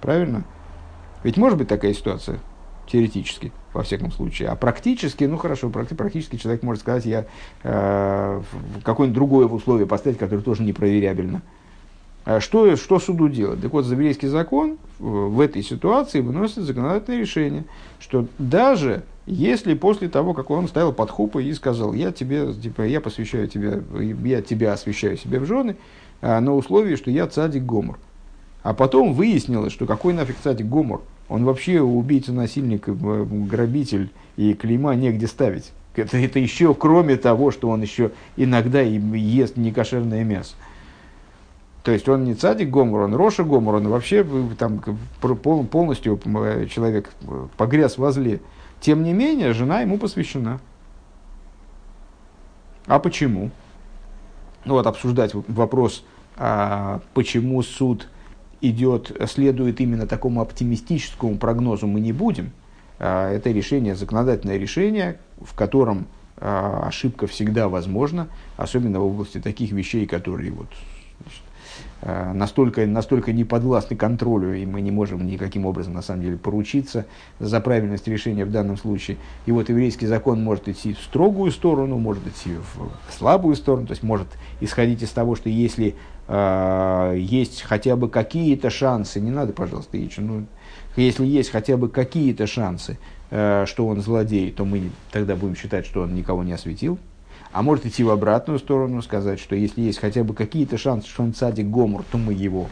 Правильно? 0.00 0.44
Ведь 1.24 1.36
может 1.36 1.58
быть 1.58 1.66
такая 1.66 1.92
ситуация, 1.94 2.38
теоретически, 2.86 3.50
во 3.72 3.82
всяком 3.82 4.12
случае. 4.12 4.50
А 4.50 4.54
практически, 4.54 5.24
ну 5.24 5.36
хорошо, 5.36 5.68
практически 5.68 6.36
человек 6.36 6.62
может 6.62 6.82
сказать, 6.82 7.06
я 7.06 7.26
э, 7.64 8.40
какое-нибудь 8.84 9.16
другое 9.16 9.46
условие 9.48 9.88
поставить, 9.88 10.18
которое 10.18 10.42
тоже 10.42 10.62
непроверябельно. 10.62 11.42
А 12.24 12.38
что, 12.38 12.76
что 12.76 13.00
суду 13.00 13.28
делать? 13.28 13.60
Так 13.62 13.72
вот, 13.72 13.84
Завирейский 13.84 14.28
закон 14.28 14.78
в 15.00 15.40
этой 15.40 15.64
ситуации 15.64 16.20
выносит 16.20 16.62
законодательное 16.62 17.18
решение, 17.18 17.64
что 17.98 18.28
даже 18.38 19.02
если 19.26 19.74
после 19.74 20.08
того, 20.08 20.34
как 20.34 20.50
он 20.50 20.68
ставил 20.68 20.92
под 20.92 21.10
хупы 21.10 21.44
и 21.44 21.52
сказал, 21.52 21.92
я 21.92 22.12
тебе, 22.12 22.52
типа, 22.52 22.82
я 22.82 23.00
посвящаю 23.00 23.46
тебя, 23.46 23.80
я 24.24 24.42
тебя 24.42 24.72
освящаю 24.72 25.16
себе 25.16 25.38
в 25.38 25.46
жены, 25.46 25.76
а, 26.20 26.40
на 26.40 26.54
условии, 26.54 26.96
что 26.96 27.10
я 27.10 27.26
цадик 27.26 27.64
Гомор. 27.64 27.98
А 28.62 28.74
потом 28.74 29.12
выяснилось, 29.12 29.72
что 29.72 29.86
какой 29.86 30.12
нафиг 30.12 30.36
цадик 30.42 30.66
Гомор? 30.66 31.02
Он 31.28 31.44
вообще 31.44 31.80
убийца, 31.80 32.32
насильник, 32.32 32.88
э, 32.88 32.92
грабитель, 32.92 34.10
и 34.36 34.54
клейма 34.54 34.94
негде 34.94 35.26
ставить. 35.26 35.72
Это, 35.94 36.16
это 36.16 36.38
еще 36.38 36.74
кроме 36.74 37.16
того, 37.16 37.50
что 37.50 37.68
он 37.68 37.82
еще 37.82 38.12
иногда 38.36 38.82
и 38.82 38.98
ест 38.98 39.56
некошерное 39.56 40.24
мясо. 40.24 40.54
То 41.82 41.90
есть 41.90 42.08
он 42.08 42.24
не 42.24 42.34
цадик 42.34 42.70
Гомор, 42.70 43.02
он 43.02 43.14
Роша 43.14 43.42
Гомор, 43.42 43.76
он 43.76 43.88
вообще 43.88 44.24
там 44.58 44.80
полностью 45.20 46.20
э, 46.24 46.66
человек 46.66 47.10
э, 47.22 47.46
погряз 47.56 47.98
во 47.98 48.12
зле. 48.12 48.40
Тем 48.82 49.04
не 49.04 49.12
менее, 49.12 49.52
жена 49.52 49.80
ему 49.80 49.96
посвящена. 49.96 50.60
А 52.86 52.98
почему? 52.98 53.52
Ну 54.64 54.74
вот 54.74 54.88
обсуждать 54.88 55.34
вопрос, 55.34 56.04
а 56.36 57.00
почему 57.14 57.62
суд 57.62 58.08
идет, 58.60 59.16
следует 59.28 59.80
именно 59.80 60.08
такому 60.08 60.40
оптимистическому 60.40 61.38
прогнозу 61.38 61.86
мы 61.86 62.00
не 62.00 62.12
будем. 62.12 62.50
А, 62.98 63.30
это 63.30 63.52
решение, 63.52 63.94
законодательное 63.94 64.58
решение, 64.58 65.20
в 65.40 65.54
котором 65.54 66.08
а, 66.36 66.82
ошибка 66.88 67.28
всегда 67.28 67.68
возможна, 67.68 68.26
особенно 68.56 68.98
в 68.98 69.04
области 69.04 69.38
таких 69.38 69.70
вещей, 69.70 70.08
которые 70.08 70.50
вот, 70.50 70.68
значит, 71.20 71.42
настолько, 72.02 72.86
настолько 72.86 73.32
не 73.32 73.44
подвластны 73.44 73.96
контролю, 73.96 74.54
и 74.54 74.66
мы 74.66 74.80
не 74.80 74.90
можем 74.90 75.26
никаким 75.26 75.66
образом, 75.66 75.94
на 75.94 76.02
самом 76.02 76.22
деле, 76.22 76.36
поручиться 76.36 77.06
за 77.38 77.60
правильность 77.60 78.08
решения 78.08 78.44
в 78.44 78.50
данном 78.50 78.76
случае. 78.76 79.18
И 79.46 79.52
вот 79.52 79.68
еврейский 79.68 80.06
закон 80.06 80.42
может 80.42 80.68
идти 80.68 80.94
в 80.94 80.98
строгую 80.98 81.52
сторону, 81.52 81.98
может 81.98 82.26
идти 82.26 82.54
в 82.74 83.12
слабую 83.12 83.54
сторону, 83.54 83.86
то 83.86 83.92
есть 83.92 84.02
может 84.02 84.26
исходить 84.60 85.02
из 85.02 85.10
того, 85.10 85.36
что 85.36 85.48
если 85.48 85.94
э, 86.28 87.16
есть 87.18 87.62
хотя 87.62 87.96
бы 87.96 88.08
какие-то 88.08 88.70
шансы, 88.70 89.20
не 89.20 89.30
надо, 89.30 89.52
пожалуйста, 89.52 90.04
Ичу, 90.04 90.22
ну, 90.22 90.46
если 90.96 91.24
есть 91.24 91.50
хотя 91.50 91.76
бы 91.76 91.88
какие-то 91.88 92.46
шансы, 92.46 92.98
э, 93.30 93.64
что 93.66 93.86
он 93.86 94.00
злодей, 94.00 94.50
то 94.50 94.64
мы 94.64 94.90
тогда 95.10 95.36
будем 95.36 95.56
считать, 95.56 95.86
что 95.86 96.02
он 96.02 96.14
никого 96.14 96.42
не 96.42 96.52
осветил, 96.52 96.98
а 97.52 97.62
может 97.62 97.86
идти 97.86 98.02
в 98.02 98.10
обратную 98.10 98.58
сторону, 98.58 99.02
сказать, 99.02 99.38
что 99.38 99.54
если 99.54 99.82
есть 99.82 99.98
хотя 99.98 100.24
бы 100.24 100.34
какие-то 100.34 100.78
шансы, 100.78 101.08
что 101.08 101.22
он 101.22 101.34
цадик 101.34 101.66
Гомор, 101.66 102.02
то 102.10 102.16
мы 102.16 102.32
его, 102.32 102.68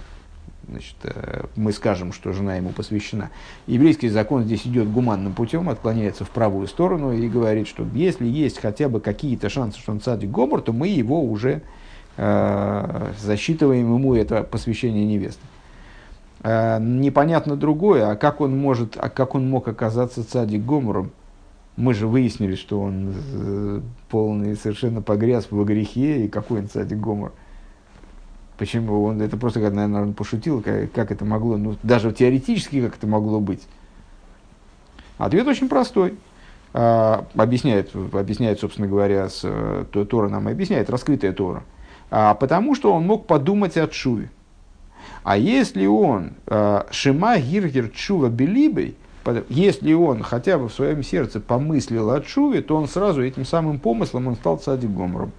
значит, 0.69 0.97
э, 1.03 1.45
мы 1.55 1.73
скажем, 1.73 2.13
что 2.13 2.33
жена 2.33 2.57
ему 2.57 2.71
посвящена. 2.71 3.31
Еврейский 3.67 4.09
закон 4.09 4.45
здесь 4.45 4.67
идет 4.67 4.91
гуманным 4.91 5.35
путем, 5.35 5.69
отклоняется 5.69 6.25
в 6.25 6.31
правую 6.31 6.67
сторону 6.67 7.13
и 7.13 7.29
говорит, 7.29 7.69
что 7.69 7.87
если 7.95 8.27
есть 8.27 8.59
хотя 8.59 8.89
бы 8.89 9.01
какие-то 9.01 9.51
шансы, 9.51 9.79
что 9.79 9.93
он 9.93 10.01
цадик 10.01 10.31
Гомор, 10.31 10.63
то 10.63 10.73
мы 10.73 10.89
его 10.89 11.23
уже 11.23 11.61
э, 12.17 13.13
засчитываем 13.19 13.95
ему 13.95 14.15
это 14.15 14.43
посвящение 14.45 15.05
невесты. 15.05 15.45
Э, 16.43 16.79
непонятно 16.81 17.55
другое, 17.55 18.11
а 18.11 18.17
как 18.17 18.41
он 18.41 18.57
может, 18.57 18.97
а 18.99 19.11
как 19.11 19.35
он 19.35 19.49
мог 19.49 19.69
оказаться 19.69 20.25
цадик 20.25 20.65
Гомором, 20.65 21.11
мы 21.81 21.95
же 21.95 22.07
выяснили, 22.07 22.55
что 22.55 22.81
он 22.81 23.15
э, 23.17 23.81
полный 24.11 24.55
совершенно 24.55 25.01
погряз 25.01 25.51
в 25.51 25.65
грехе, 25.65 26.25
и 26.25 26.29
какой 26.29 26.61
он, 26.61 26.67
кстати, 26.67 26.93
гомор. 26.95 27.33
Почему 28.59 29.05
он 29.05 29.23
это 29.23 29.39
просто, 29.39 29.61
наверное, 29.61 30.03
он 30.03 30.13
пошутил, 30.13 30.63
как, 30.63 31.11
это 31.11 31.25
могло, 31.25 31.57
ну, 31.57 31.77
даже 31.83 32.13
теоретически, 32.13 32.83
как 32.83 32.99
это 32.99 33.07
могло 33.07 33.41
быть. 33.41 33.63
Ответ 35.17 35.47
очень 35.47 35.69
простой. 35.69 36.19
А, 36.75 37.27
объясняет, 37.35 37.95
объясняет, 37.95 38.61
собственно 38.61 38.87
говоря, 38.87 39.29
с, 39.29 39.41
то, 39.41 40.05
Тора 40.05 40.29
нам 40.29 40.49
объясняет, 40.49 40.91
раскрытая 40.91 41.33
Тора. 41.33 41.65
А, 42.11 42.35
потому 42.35 42.75
что 42.75 42.93
он 42.93 43.07
мог 43.07 43.27
подумать 43.27 43.79
о 43.79 43.89
Чуве. 43.89 44.31
А 45.23 45.39
если 45.39 45.87
он 45.87 46.33
а, 46.47 46.87
Шима 46.91 47.39
Гиргер 47.39 47.89
Чува 47.89 48.29
Белибой, 48.29 48.97
если 49.49 49.93
он 49.93 50.23
хотя 50.23 50.59
бы 50.59 50.69
в 50.69 50.73
своем 50.73 51.03
сердце 51.03 51.41
помыслил 51.41 52.11
о 52.11 52.21
Чуве, 52.21 52.63
то 52.63 52.77
он 52.77 52.89
сразу 52.89 53.23
этим 53.23 53.45
самым 53.45 53.79
помыслом 53.79 54.29
он 54.29 54.37
стал 54.37 54.57
цадик 54.57 54.91
Гомором. 54.91 55.33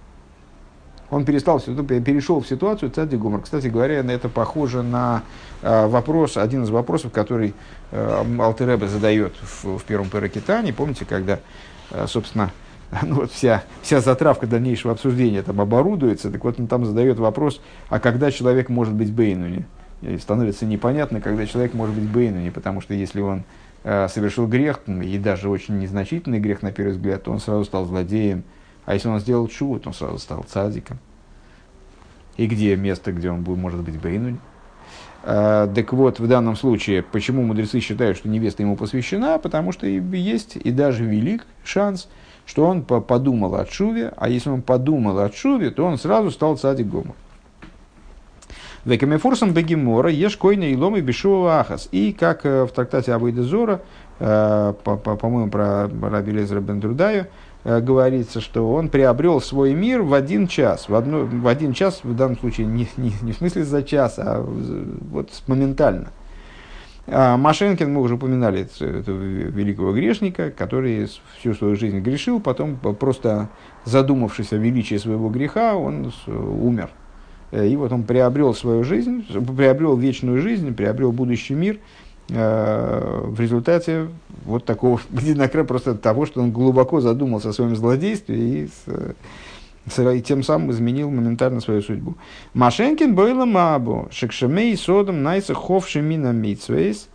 Он 1.10 1.26
перестал, 1.26 1.60
перешел 1.60 2.40
в 2.40 2.48
ситуацию 2.48 2.90
цадик 2.90 3.20
Гомор. 3.20 3.42
Кстати 3.42 3.66
говоря, 3.66 4.00
это 4.00 4.30
похоже 4.30 4.82
на 4.82 5.22
э, 5.60 5.86
вопрос, 5.86 6.38
один 6.38 6.62
из 6.62 6.70
вопросов, 6.70 7.12
который 7.12 7.52
э, 7.90 8.24
Алтереба 8.38 8.88
задает 8.88 9.34
в, 9.42 9.76
в 9.76 9.84
первом 9.84 10.08
Паракитане. 10.08 10.72
Помните, 10.72 11.04
когда, 11.04 11.40
э, 11.90 12.06
собственно, 12.06 12.50
ну, 13.02 13.16
вот 13.16 13.30
вся, 13.30 13.62
вся 13.82 14.00
затравка 14.00 14.46
дальнейшего 14.46 14.94
обсуждения 14.94 15.42
там 15.42 15.60
оборудуется, 15.60 16.30
так 16.30 16.42
вот 16.44 16.58
он 16.58 16.66
там 16.66 16.86
задает 16.86 17.18
вопрос, 17.18 17.60
а 17.90 18.00
когда 18.00 18.30
человек 18.30 18.70
может 18.70 18.94
быть 18.94 19.12
Бейнуни? 19.12 19.66
И 20.00 20.16
становится 20.16 20.64
непонятно, 20.64 21.20
когда 21.20 21.46
человек 21.46 21.74
может 21.74 21.94
быть 21.94 22.04
Бейнуни, 22.04 22.48
потому 22.48 22.80
что 22.80 22.94
если 22.94 23.20
он 23.20 23.44
совершил 23.84 24.46
грех, 24.46 24.80
и 24.86 25.18
даже 25.18 25.48
очень 25.48 25.78
незначительный 25.78 26.38
грех 26.38 26.62
на 26.62 26.70
первый 26.72 26.92
взгляд, 26.92 27.24
то 27.24 27.32
он 27.32 27.40
сразу 27.40 27.64
стал 27.64 27.84
злодеем. 27.84 28.44
А 28.84 28.94
если 28.94 29.08
он 29.08 29.20
сделал 29.20 29.46
чуву, 29.48 29.78
то 29.78 29.90
он 29.90 29.94
сразу 29.94 30.18
стал 30.18 30.44
цадиком. 30.44 30.98
И 32.36 32.46
где 32.46 32.76
место, 32.76 33.12
где 33.12 33.30
он 33.30 33.42
будет, 33.42 33.58
может 33.58 33.80
быть 33.80 34.00
бейнунь? 34.00 34.38
А, 35.24 35.72
так 35.72 35.92
вот, 35.92 36.18
в 36.18 36.26
данном 36.26 36.56
случае, 36.56 37.02
почему 37.02 37.42
мудрецы 37.42 37.78
считают, 37.80 38.16
что 38.16 38.28
невеста 38.28 38.62
ему 38.62 38.76
посвящена? 38.76 39.38
Потому 39.38 39.72
что 39.72 39.86
есть 39.86 40.56
и 40.56 40.70
даже 40.70 41.04
велик 41.04 41.46
шанс, 41.64 42.08
что 42.46 42.66
он 42.66 42.82
подумал 42.82 43.54
о 43.54 43.64
Чуве, 43.64 44.12
а 44.16 44.28
если 44.28 44.50
он 44.50 44.62
подумал 44.62 45.20
о 45.20 45.30
Чуве, 45.30 45.70
то 45.70 45.84
он 45.84 45.98
сразу 45.98 46.30
стал 46.30 46.56
цадик 46.56 46.88
Гомор. 46.88 47.14
Векамефурсом 48.84 49.52
бегемора 49.52 50.10
ешь 50.10 50.36
койна 50.36 50.64
и 50.64 50.76
ломы 50.76 51.02
бешува 51.02 51.60
ахас. 51.60 51.88
И 51.92 52.12
как 52.12 52.44
э, 52.44 52.64
в 52.64 52.72
трактате 52.72 53.12
Абайда 53.12 53.44
Зора, 53.44 53.80
э, 54.18 54.74
по-моему, 54.82 55.50
про 55.50 55.88
Раби 56.02 56.32
Лезера 56.32 56.60
Бендрудаю, 56.60 57.28
э, 57.62 57.80
говорится, 57.80 58.40
что 58.40 58.72
он 58.72 58.88
приобрел 58.88 59.40
свой 59.40 59.72
мир 59.72 60.02
в 60.02 60.12
один 60.14 60.48
час. 60.48 60.88
В, 60.88 60.96
одну, 60.96 61.26
в 61.26 61.46
один 61.46 61.74
час, 61.74 62.00
в 62.02 62.16
данном 62.16 62.36
случае, 62.40 62.66
не, 62.66 62.88
не, 62.96 63.12
не 63.22 63.30
в 63.30 63.36
смысле 63.36 63.62
за 63.62 63.84
час, 63.84 64.18
а 64.18 64.44
вот 64.44 65.30
моментально. 65.46 66.08
А 67.06 67.36
Машенкин, 67.36 67.92
мы 67.92 68.00
уже 68.00 68.14
упоминали 68.14 68.62
этого 68.80 69.16
великого 69.16 69.92
грешника, 69.92 70.50
который 70.50 71.08
всю 71.38 71.54
свою 71.54 71.76
жизнь 71.76 72.00
грешил, 72.00 72.40
потом 72.40 72.76
просто 72.76 73.48
задумавшись 73.84 74.52
о 74.52 74.56
величии 74.56 74.96
своего 74.96 75.28
греха, 75.28 75.74
он 75.76 76.12
умер. 76.26 76.90
Э, 77.52 77.68
и 77.68 77.76
вот 77.76 77.92
он 77.92 78.02
приобрел 78.02 78.54
свою 78.54 78.82
жизнь, 78.82 79.24
приобрел 79.56 79.96
вечную 79.96 80.40
жизнь, 80.40 80.74
приобрел 80.74 81.12
будущий 81.12 81.54
мир 81.54 81.78
э, 82.30 83.20
в 83.24 83.38
результате 83.38 84.08
вот 84.44 84.64
такого, 84.64 85.00
просто 85.68 85.94
того, 85.94 86.26
что 86.26 86.42
он 86.42 86.50
глубоко 86.50 87.00
задумался 87.00 87.50
о 87.50 87.52
своем 87.52 87.76
злодействе 87.76 88.64
и, 88.64 88.68
и 90.14 90.22
тем 90.22 90.42
самым 90.42 90.70
изменил 90.72 91.10
моментально 91.10 91.60
свою 91.60 91.82
судьбу. 91.82 92.16
Машенкин 92.54 93.14
было 93.14 93.44
мабу, 93.44 94.08
шекшемей 94.10 94.76
содом 94.76 95.22
найса 95.22 95.54
ховши 95.54 96.00
мина 96.00 96.32
митсвейс, 96.32 97.08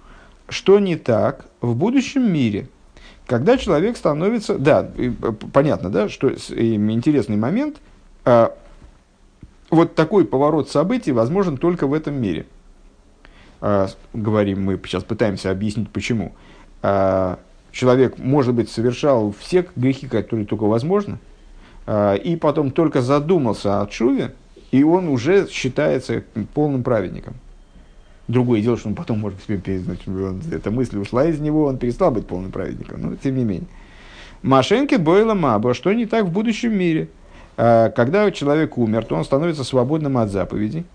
что 0.49 0.79
не 0.79 0.95
так 0.95 1.45
в 1.59 1.75
будущем 1.75 2.31
мире, 2.31 2.67
когда 3.25 3.57
человек 3.57 3.97
становится, 3.97 4.57
да, 4.57 4.89
понятно, 5.51 5.89
да, 5.89 6.07
что 6.07 6.29
интересный 6.29 7.35
момент, 7.35 7.77
а, 8.23 8.53
вот 9.69 9.95
такой 9.95 10.25
поворот 10.25 10.69
событий 10.69 11.11
возможен 11.11 11.57
только 11.57 11.87
в 11.87 11.93
этом 11.93 12.15
мире. 12.15 12.45
А, 13.59 13.87
говорим 14.13 14.63
мы, 14.63 14.79
сейчас 14.85 15.03
пытаемся 15.03 15.51
объяснить 15.51 15.89
почему. 15.89 16.33
А, 16.81 17.39
человек, 17.71 18.17
может 18.17 18.53
быть, 18.53 18.69
совершал 18.69 19.33
все 19.39 19.67
грехи, 19.75 20.07
которые 20.07 20.45
только 20.45 20.63
возможно, 20.63 21.19
и 21.89 22.37
потом 22.41 22.71
только 22.71 23.01
задумался 23.01 23.81
о 23.81 23.87
чуве, 23.87 24.33
и 24.71 24.83
он 24.83 25.07
уже 25.07 25.47
считается 25.47 26.23
полным 26.53 26.83
праведником. 26.83 27.35
Другое 28.27 28.61
дело, 28.61 28.75
что 28.75 28.89
он 28.89 28.95
потом 28.95 29.19
может 29.19 29.41
себе 29.43 29.79
значит, 29.79 30.05
эта 30.51 30.69
мысль 30.69 30.97
ушла 30.97 31.25
из 31.25 31.39
него, 31.39 31.65
он 31.65 31.77
перестал 31.77 32.11
быть 32.11 32.27
полным 32.27 32.51
праведником, 32.51 33.01
но 33.01 33.15
тем 33.15 33.37
не 33.37 33.45
менее. 33.45 33.69
מה 34.41 34.52
שאין 34.52 34.79
כן 34.79 34.95
בעולם 34.95 35.33
הבא, 35.33 35.73
что 35.73 35.93
не 35.93 36.05
так 36.05 36.25
в 36.25 36.31
будущем 36.31 36.77
мире? 36.77 37.07
А, 37.57 37.89
когда 37.89 38.29
человек 38.31 38.77
умер, 38.77 39.05
то 39.05 39.15
он 39.15 39.25
становится 39.25 39.63
свободным 39.63 40.17
от 40.17 40.29
заповедей. 40.29 40.85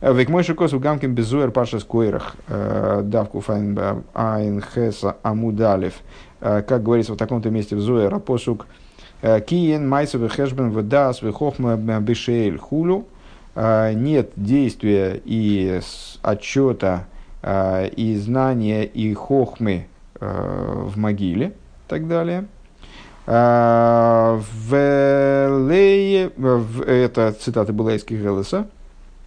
А, 0.00 0.12
וכמו 0.12 0.28
שכתוב 0.28 0.44
גם 0.44 0.78
כן 0.78 1.14
בזוהר 1.14 1.50
פרשת 1.50 1.80
קרח 1.80 2.36
а, 2.46 3.02
דף 3.02 3.17
קוף 3.17 3.40
עין 3.40 4.62
חית 4.62 5.16
עמוד 5.22 5.58
אלף. 5.58 5.94
Как 6.40 6.84
говорится 6.84 7.14
в 7.14 7.16
таком-то 7.16 7.50
месте 7.50 7.74
в 7.74 7.80
זוהר, 7.80 8.20
פסוק 8.20 8.68
כי 9.20 9.54
אין 9.54 9.88
מעשה 9.88 10.28
וחשבון 10.28 10.70
ודעת 10.70 11.20
וחכמה 11.20 11.76
בשאול 11.76 12.58
וכולי. 12.58 13.08
Нет 13.56 14.30
действия 14.36 15.20
и 15.24 15.80
отчета 16.22 17.06
и 17.44 18.16
знания 18.22 18.84
и 18.84 19.12
хохмы 19.14 19.88
в 20.20 20.96
могиле 20.96 21.46
и 21.46 21.52
так 21.88 22.06
далее– 22.06 22.46
в 23.28 24.72
Лее, 25.68 26.30
это 26.86 27.32
цитата 27.38 27.74
была 27.74 27.94
из 27.94 28.02
Кигелеса, 28.02 28.66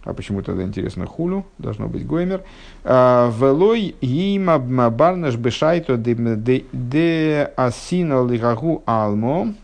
а 0.02 0.12
почему 0.12 0.42
тогда 0.42 0.64
интересно 0.64 1.06
хулю, 1.06 1.46
должно 1.58 1.86
быть 1.86 2.04
Гоймер. 2.04 2.42
Велой 2.82 3.94
има 4.00 4.58
барнаш 4.58 5.36
бешайто 5.36 5.96
де 5.96 7.52
асина 7.56 8.26
лигагу 8.28 8.82
алмо. 8.86 9.54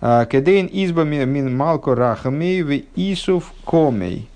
Кедейн 0.00 0.68
изба 0.72 1.04
мин 1.04 1.56
малко 1.56 1.94
рахамей 1.94 2.62
в 2.62 2.82
исуф 2.96 3.52
комей. 3.64 4.28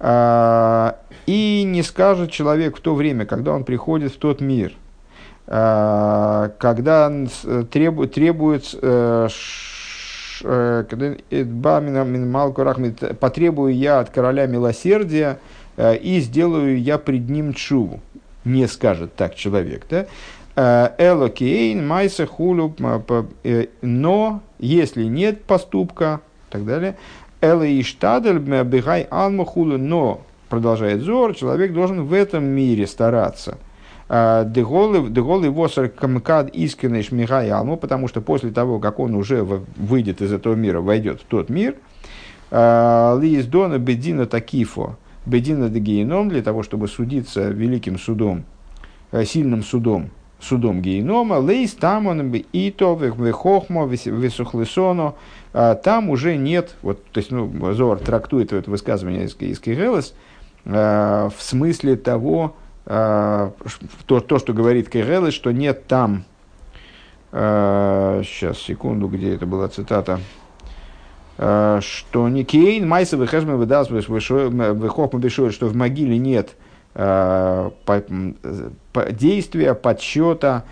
И 0.00 1.64
не 1.66 1.82
скажет 1.82 2.30
человек 2.30 2.76
в 2.76 2.80
то 2.80 2.94
время, 2.94 3.26
когда 3.26 3.52
он 3.52 3.64
приходит 3.64 4.12
в 4.12 4.18
тот 4.18 4.40
мир– 4.40 4.74
когда 5.46 7.12
требует, 7.70 8.12
требует 8.12 8.76
э, 8.82 9.28
э, 10.42 10.84
потребую 13.20 13.74
я 13.76 14.00
от 14.00 14.10
короля 14.10 14.46
милосердия 14.46 15.38
и 15.78 16.20
сделаю 16.20 16.80
я 16.80 16.98
пред 16.98 17.28
ним 17.28 17.54
чуву. 17.54 18.00
Не 18.44 18.66
скажет 18.66 19.14
так 19.14 19.36
человек. 19.36 19.86
Да? 19.88 20.06
Элокейн, 20.98 21.86
майса 21.86 22.26
хулю, 22.26 22.74
но 23.82 24.40
если 24.58 25.04
нет 25.04 25.44
поступка, 25.44 26.22
и 26.48 26.52
так 26.52 26.64
далее. 26.64 26.96
Эла 27.40 27.80
иштадель 27.80 28.38
бегай 28.38 29.06
алма 29.10 29.44
хулю, 29.44 29.78
но, 29.78 30.22
продолжает 30.48 31.02
Зор, 31.02 31.34
человек 31.34 31.72
должен 31.72 32.04
в 32.04 32.12
этом 32.12 32.44
мире 32.44 32.86
стараться– 32.86 33.58
Деголы 34.08 35.50
восер 35.50 35.88
камкад 35.88 36.50
искренний 36.50 37.02
шмигай 37.02 37.50
алму, 37.50 37.76
потому 37.76 38.06
что 38.06 38.20
после 38.20 38.50
того, 38.50 38.78
как 38.78 39.00
он 39.00 39.14
уже 39.14 39.42
выйдет 39.42 40.22
из 40.22 40.32
этого 40.32 40.54
мира, 40.54 40.80
войдет 40.80 41.20
в 41.22 41.24
тот 41.24 41.48
мир, 41.48 41.74
Лииздона 42.52 43.78
бедина 43.78 44.26
такифо, 44.26 44.96
бедина 45.26 45.68
дегеном, 45.68 46.28
для 46.28 46.42
того, 46.42 46.62
чтобы 46.62 46.86
судиться 46.86 47.48
великим 47.48 47.98
судом, 47.98 48.44
э, 49.10 49.24
сильным 49.24 49.64
судом, 49.64 50.10
судом 50.38 50.82
генома, 50.82 51.34
лейс 51.34 51.74
там 51.74 52.06
он 52.06 52.30
и 52.30 52.70
то 52.70 52.94
вехохмо 52.94 53.86
весухлесоно, 53.86 55.14
там 55.52 56.10
уже 56.10 56.36
нет, 56.36 56.76
вот, 56.82 57.04
то 57.06 57.18
есть, 57.18 57.32
ну, 57.32 57.72
Зор 57.72 57.98
трактует 57.98 58.52
это 58.52 58.70
высказывание 58.70 59.24
из, 59.24 59.36
из 59.40 59.60
э, 60.64 61.30
в 61.36 61.42
смысле 61.42 61.96
того, 61.96 62.54
Э, 62.56 62.65
то, 62.86 63.52
то, 64.06 64.38
что 64.38 64.52
говорит 64.52 64.88
Кегелы, 64.88 65.32
что 65.32 65.50
нет 65.50 65.86
там, 65.88 66.24
сейчас, 67.32 68.56
э, 68.56 68.60
секунду, 68.60 69.08
где 69.08 69.34
это 69.34 69.44
была 69.44 69.66
цитата, 69.68 70.20
э, 71.36 71.80
что 71.82 72.28
не 72.28 72.44
Кейн, 72.44 72.88
Майса, 72.88 73.16
Вехешма, 73.16 73.56
Выдас, 73.56 73.90
Вехохма 73.90 75.18
Бешуэр, 75.18 75.52
что 75.52 75.66
в 75.66 75.74
могиле 75.74 76.16
нет 76.18 76.54
действия, 79.12 79.74
подсчета, 79.74 80.64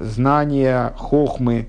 знания, 0.00 0.92
хохмы, 0.98 1.68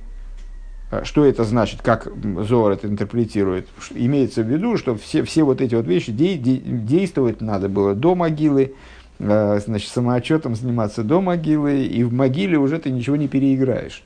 что 1.04 1.26
это 1.26 1.44
значит, 1.44 1.82
как 1.82 2.08
Зор 2.44 2.74
это 2.74 2.88
интерпретирует? 2.88 3.68
Имеется 3.92 4.44
в 4.44 4.48
виду, 4.48 4.78
что 4.78 4.96
все, 4.96 5.24
все 5.24 5.44
вот 5.44 5.62
эти 5.62 5.76
вот 5.76 5.88
вещи 5.88 6.12
де, 6.12 6.38
де, 6.38 6.58
действовать 6.58 7.42
надо 7.42 7.70
было 7.70 7.96
до 7.96 8.16
могилы, 8.16 8.76
э, 9.20 9.60
значит, 9.66 9.90
самоотчетом 9.90 10.56
заниматься 10.56 11.04
до 11.04 11.22
могилы, 11.22 11.86
и 11.86 12.04
в 12.04 12.14
могиле 12.14 12.58
уже 12.58 12.78
ты 12.80 12.92
ничего 12.92 13.16
не 13.16 13.28
переиграешь. 13.28 14.04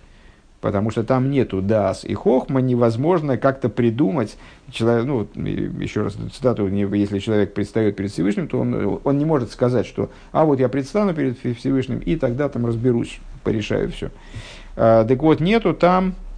Потому 0.61 0.91
что 0.91 1.03
там 1.05 1.31
нету 1.31 1.61
дас 1.61 2.03
и 2.03 2.13
хохма, 2.13 2.59
невозможно 2.59 3.37
как-то 3.37 3.69
придумать. 3.69 4.37
Человек, 4.71 5.05
ну, 5.05 5.27
еще 5.79 6.03
раз 6.03 6.17
цитату, 6.33 6.67
если 6.67 7.19
человек 7.19 7.53
предстает 7.53 7.95
перед 7.95 8.11
Всевышним, 8.11 8.47
то 8.49 8.59
он, 8.59 8.99
он 9.03 9.17
не 9.17 9.23
может 9.23 9.51
сказать, 9.51 9.85
что 9.85 10.09
а 10.33 10.43
вот 10.43 10.59
я 10.59 10.67
предстану 10.67 11.13
перед 11.13 11.37
Всевышним, 11.57 11.99
и 11.99 12.17
тогда 12.17 12.49
там 12.49 12.65
разберусь, 12.65 13.19
порешаю 13.45 13.89
все. 13.91 14.11
А, 14.75 15.05
так 15.05 15.21
вот, 15.21 15.39
нету 15.39 15.73
там 15.73 16.07
а, 16.07 16.11
а, 16.11 16.28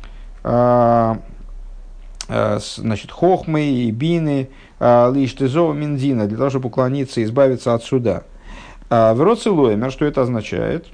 значит, 2.28 3.12
хохмы 3.12 3.62
и 3.62 3.92
бины, 3.92 4.50
а, 4.80 5.12
лишь 5.12 5.34
тезова 5.34 5.74
миндина, 5.74 6.28
для 6.28 6.38
того, 6.38 6.50
чтобы 6.50 6.68
уклониться 6.68 7.22
и 7.22 7.24
избавиться 7.24 7.74
от 7.74 7.84
суда. 7.84 8.24
В 8.90 9.24
Роцелоймер, 9.24 9.92
что 9.92 10.06
это 10.06 10.22
означает? 10.22 10.88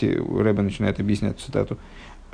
Рэбе 0.00 0.62
начинает 0.62 0.98
объяснять 1.00 1.38
цитату. 1.38 1.78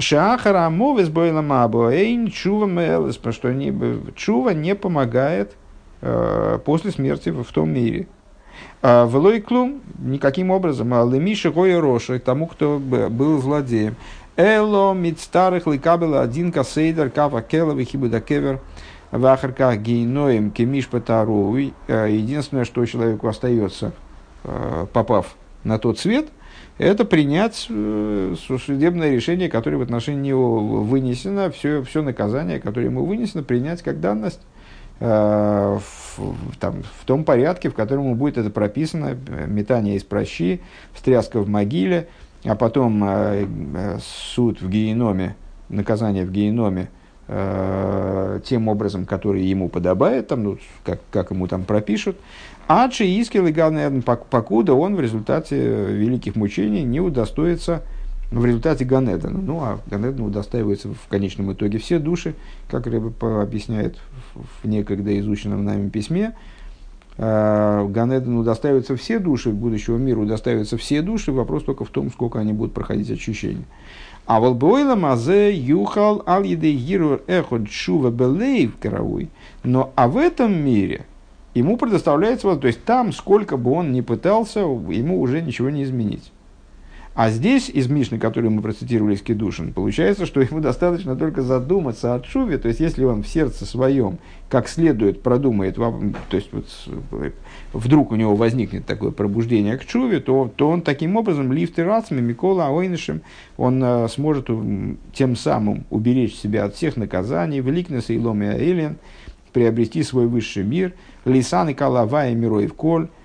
Шахара 0.00 0.70
мовес 0.70 1.09
бойламабо 1.09 1.92
эйн 1.92 2.30
чува 2.30 2.66
мэлэс, 2.66 3.16
потому 3.16 3.35
что 3.35 3.52
не, 3.52 3.72
чува 4.16 4.54
не 4.54 4.74
помогает 4.74 5.52
э, 6.00 6.59
после 6.64 6.90
смерти 6.90 7.28
в, 7.28 7.44
в 7.44 7.52
том 7.52 7.70
мире. 7.70 8.06
А 8.83 9.04
в 9.04 9.16
Лойклум 9.16 9.83
никаким 9.98 10.50
образом, 10.50 10.94
а 10.94 11.04
лемиша 11.04 11.50
гоя 11.50 11.80
роша, 11.80 12.18
тому, 12.18 12.46
кто 12.46 12.78
был 12.78 13.40
злодеем. 13.40 13.96
Эло 14.37 14.95
мит 14.95 15.21
старых 15.21 15.66
ликабела 15.66 16.23
один 16.23 16.53
касейдер 16.53 17.11
кава 17.11 17.43
келовы 17.43 17.85
хибудакевер 17.85 18.61
в 19.11 19.27
ахарках 19.27 19.79
гейноем 19.79 20.51
кемиш 20.51 20.88
патаруй. 20.88 21.75
Э, 21.88 22.07
единственное, 22.09 22.64
что 22.64 22.85
человеку 22.87 23.29
остается, 23.29 23.93
э, 24.45 24.87
попав 24.93 25.35
на 25.64 25.79
тот 25.79 25.99
свет, 25.99 26.29
это 26.79 27.05
принять 27.05 27.66
э, 27.69 28.35
судебное 28.64 29.11
решение, 29.11 29.49
которое 29.49 29.79
в 29.79 29.83
отношении 29.83 30.29
него 30.29 30.61
вынесено, 30.61 31.51
все, 31.51 31.83
все 31.83 32.03
наказание, 32.03 32.61
которое 32.61 32.87
ему 32.87 33.05
вынесено, 33.05 33.43
принять 33.43 33.83
как 33.83 34.01
данность 34.01 34.40
в, 35.01 35.81
там, 36.61 36.83
в 36.83 37.07
том 37.07 37.25
порядке, 37.25 37.71
в 37.71 37.75
котором 37.75 38.14
будет 38.16 38.37
это 38.37 38.51
прописано, 38.51 39.16
метание 39.47 39.97
из 39.97 40.05
прощи, 40.05 40.61
встряска 40.93 41.40
в 41.40 41.49
могиле, 41.49 42.09
а 42.44 42.55
потом 42.55 43.05
э, 43.05 43.46
э, 43.74 43.98
суд 44.35 44.61
в 44.62 44.68
геноме, 44.68 45.37
наказание 45.68 46.24
в 46.24 46.33
геноме 46.33 46.88
э, 47.29 48.40
тем 48.44 48.68
образом, 48.68 49.05
который 49.05 49.44
ему 49.44 49.68
подобает, 49.68 50.29
там, 50.29 50.44
ну, 50.44 50.59
как, 50.85 51.00
как 51.11 51.31
ему 51.31 51.46
там 51.46 51.64
пропишут. 51.64 52.16
А 52.68 52.88
Чиискил 52.88 53.46
и 53.46 53.53
Ганеден, 53.53 54.03
покуда 54.03 54.74
он 54.74 54.94
в 54.94 55.00
результате 55.00 55.87
великих 55.87 56.37
мучений 56.37 56.83
не 56.83 57.00
удостоится 57.00 57.83
в 58.31 58.44
результате 58.44 58.85
Ганедена. 58.85 59.40
Ну, 59.40 59.61
а 59.61 59.81
Ганедена 59.87 60.24
удостаивается 60.24 60.88
в 60.88 61.09
конечном 61.09 61.53
итоге 61.53 61.79
все 61.79 61.98
души, 61.98 62.35
как 62.70 62.87
Рэбе 62.87 63.12
объясняет 63.20 63.98
в 64.62 64.68
некогда 64.68 65.18
изученном 65.18 65.64
нами 65.64 65.88
письме, 65.88 66.35
Ганедену 67.16 68.40
удостаиваются 68.40 68.96
все 68.96 69.18
души, 69.18 69.51
будущего 69.51 69.99
мира 69.99 70.20
удостаиваются 70.20 70.77
все 70.77 71.03
души, 71.03 71.33
вопрос 71.33 71.64
только 71.64 71.85
в 71.85 71.90
том, 71.90 72.11
сколько 72.11 72.38
они 72.38 72.53
будут 72.53 72.73
проходить 72.73 73.11
очищение. 73.11 73.64
А 74.27 74.40
вот 74.40 74.57
бойла 74.57 74.94
мазе 74.94 75.53
юхал 75.53 76.23
ал 76.27 76.42
гиру 76.44 77.20
эход 77.27 77.68
шува 77.70 78.11
белейв 78.11 78.77
карауй. 78.81 79.29
Но 79.64 79.92
а 79.96 80.09
в 80.09 80.16
этом 80.16 80.55
мире 80.64 81.05
ему 81.53 81.77
предоставляется, 81.77 82.55
то 82.57 82.66
есть 82.66 82.85
там, 82.85 83.12
сколько 83.12 83.57
бы 83.57 83.73
он 83.73 83.92
ни 83.92 84.01
пытался, 84.03 84.61
ему 84.61 85.20
уже 85.20 85.42
ничего 85.42 85.68
не 85.70 85.83
изменить. 85.83 86.33
А 87.14 87.29
здесь, 87.31 87.68
из 87.68 87.88
Мишны, 87.88 88.18
которую 88.18 88.53
мы 88.53 88.62
процитировали 88.62 89.14
из 89.14 89.23
Кедушин, 89.23 89.73
получается, 89.73 90.27
что 90.27 90.40
ему 90.40 90.61
достаточно 90.61 91.16
только 91.16 91.42
задуматься 91.42 92.14
о 92.14 92.20
Чуве, 92.20 92.57
то 92.57 92.68
есть 92.68 92.79
если 92.79 93.05
он 93.05 93.25
в 93.25 93.29
сердце 93.29 93.66
своем 93.66 94.18
как 94.49 94.68
следует 94.68 95.23
продумает, 95.23 95.75
то 95.75 96.37
есть 96.37 96.51
вот, 96.53 96.66
вдруг 97.73 98.12
у 98.12 98.16
него 98.16 98.37
возникнет 98.37 98.87
такое 98.87 99.11
пробуждение 99.11 99.77
к 99.77 99.85
Чуве, 99.85 100.20
то, 100.20 100.51
то 100.55 100.68
он 100.70 100.83
таким 100.83 101.16
образом, 101.16 101.53
лифты 101.53 101.85
рацами, 101.85 102.20
Микола 102.20 102.68
Ойнышем, 102.68 103.23
он 103.57 103.83
э, 103.83 104.09
сможет 104.09 104.49
тем 105.12 105.35
самым 105.35 105.87
уберечь 105.90 106.37
себя 106.37 106.64
от 106.64 106.77
всех 106.77 106.96
наказаний, 106.96 107.61
великнеса 107.61 108.12
и 108.12 108.18
ломи 108.18 108.46
Аэлен, 108.46 108.96
приобрести 109.53 110.05
свой 110.05 110.29
высший 110.29 110.62
мир, 110.62 110.94
лисан 111.25 111.68
и 111.68 111.75
калавая 111.75 112.35
мироев 112.35 112.73
коль, 112.75 113.09
Э, 113.09 113.19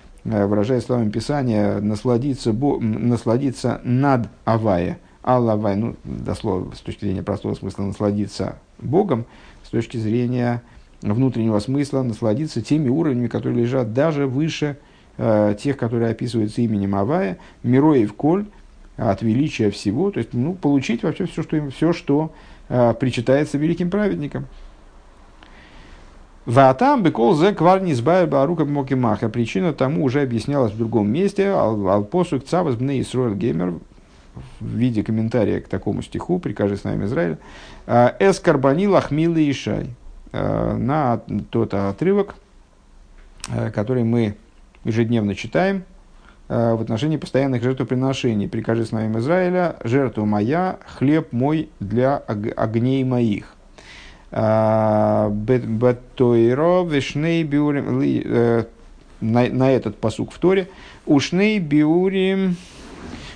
выражая 0.46 0.80
словами 0.80 1.10
Писания, 1.10 1.80
насладиться, 1.80 2.52
бо, 2.52 2.78
насладиться 2.80 3.80
над 3.84 4.28
Авая. 4.44 4.98
Аллавай, 5.22 5.76
ну, 5.76 5.96
дословно, 6.04 6.74
с 6.74 6.80
точки 6.80 7.04
зрения 7.04 7.22
простого 7.22 7.54
смысла, 7.54 7.82
насладиться 7.82 8.58
Богом, 8.78 9.24
с 9.64 9.70
точки 9.70 9.96
зрения 9.96 10.62
внутреннего 11.02 11.58
смысла, 11.58 12.02
насладиться 12.02 12.62
теми 12.62 12.88
уровнями, 12.88 13.26
которые 13.26 13.62
лежат 13.62 13.92
даже 13.92 14.26
выше 14.26 14.78
э, 15.18 15.56
тех, 15.60 15.76
которые 15.76 16.10
описываются 16.10 16.60
именем 16.62 16.94
Авая, 16.94 17.38
Мироев 17.62 18.14
Коль, 18.14 18.46
от 18.96 19.22
величия 19.22 19.70
всего, 19.70 20.10
то 20.10 20.18
есть 20.18 20.32
ну, 20.32 20.54
получить 20.54 21.02
вообще 21.02 21.26
все, 21.26 21.42
что, 21.42 21.70
все, 21.70 21.92
что 21.92 22.32
э, 22.68 22.94
причитается 22.98 23.58
великим 23.58 23.90
праведникам. 23.90 24.46
Ватам 26.46 27.02
бекол 27.02 27.34
зе 27.34 27.52
кварни 27.52 27.92
сбайр 27.92 28.28
барука 28.28 28.64
мокимаха. 28.64 29.28
Причина 29.28 29.72
тому 29.72 30.04
уже 30.04 30.22
объяснялась 30.22 30.72
в 30.72 30.78
другом 30.78 31.10
месте. 31.10 31.50
Алпосук 31.50 32.44
цавас 32.44 32.76
бне 32.76 33.00
Исруэль 33.00 33.34
геймер 33.34 33.74
в 34.60 34.66
виде 34.66 35.02
комментария 35.02 35.60
к 35.60 35.66
такому 35.66 36.02
стиху, 36.02 36.38
прикажи 36.38 36.76
с 36.76 36.84
нами 36.84 37.06
Израиль. 37.06 37.38
«Э, 37.86 38.12
Эс 38.20 38.38
карбани 38.38 38.86
лахмилы 38.86 39.42
и 39.42 39.52
шай. 39.52 39.90
Э, 40.32 40.76
на 40.76 41.20
тот 41.50 41.74
отрывок, 41.74 42.36
э, 43.48 43.70
который 43.72 44.04
мы 44.04 44.36
ежедневно 44.84 45.34
читаем 45.34 45.82
в 46.48 46.80
отношении 46.80 47.16
постоянных 47.16 47.64
жертвоприношений. 47.64 48.48
Прикажи 48.48 48.86
с 48.86 48.92
нами 48.92 49.18
Израиля, 49.18 49.74
жертва 49.82 50.24
моя, 50.24 50.78
хлеб 50.86 51.32
мой 51.32 51.70
для 51.80 52.18
огней 52.18 53.02
моих. 53.02 53.55
Батойро, 54.30 56.04
Вишней 56.84 57.44
Биурим, 57.44 58.00
э, 58.02 58.64
на 59.20 59.70
этот 59.70 59.96
посук 59.98 60.32
в 60.32 60.38
Торе, 60.38 60.68
Ушней 61.06 61.58
Биурим, 61.58 62.56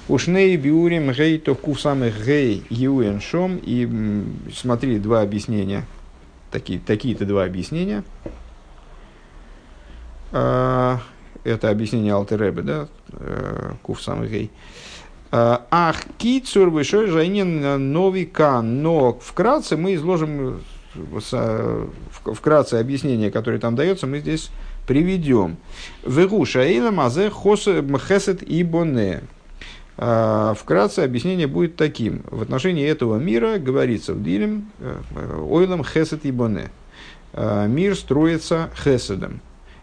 Ушней 0.08 0.56
Биурим 0.56 1.12
Гей 1.12 1.38
Товку 1.38 1.76
самых 1.76 2.26
Гей 2.26 2.64
Юэн 2.68 3.20
Шом. 3.20 3.60
И 3.62 3.88
смотри, 4.52 4.98
два 4.98 5.20
объяснения, 5.22 5.84
такие, 6.50 6.80
такие-то 6.80 7.24
два 7.24 7.44
объяснения. 7.44 8.02
А, 10.32 10.98
это 11.44 11.70
объяснение 11.70 12.12
Алтеребе, 12.12 12.62
да, 12.62 12.88
э, 13.12 13.72
Кув 13.82 14.02
самых 14.02 14.30
Гей. 14.30 14.50
А, 15.30 15.64
Ах, 15.70 16.02
кицур 16.18 16.70
вышой 16.70 17.06
жайнин 17.06 17.92
новика, 17.92 18.62
но 18.62 19.12
вкратце 19.22 19.76
мы 19.76 19.94
изложим 19.94 20.60
вкратце 20.94 22.74
объяснение, 22.74 23.30
которое 23.30 23.58
там 23.58 23.76
дается, 23.76 24.06
мы 24.06 24.20
здесь 24.20 24.50
приведем. 24.86 25.56
Вегу 26.04 26.44
шаила 26.44 26.90
мазе 26.90 27.30
хесет 27.30 28.42
и 28.42 28.62
боне. 28.64 29.22
А, 30.02 30.54
вкратце 30.54 31.00
объяснение 31.00 31.46
будет 31.46 31.76
таким. 31.76 32.22
В 32.30 32.40
отношении 32.42 32.86
этого 32.86 33.18
мира 33.18 33.58
говорится 33.58 34.14
в 34.14 34.22
Дилем 34.22 34.70
э, 34.80 35.44
ойлом 35.48 35.84
хесет 35.84 36.24
и 36.24 36.32
боне. 36.32 36.70
А, 37.34 37.66
мир 37.66 37.94
строится 37.94 38.70
хеседом. 38.82 39.40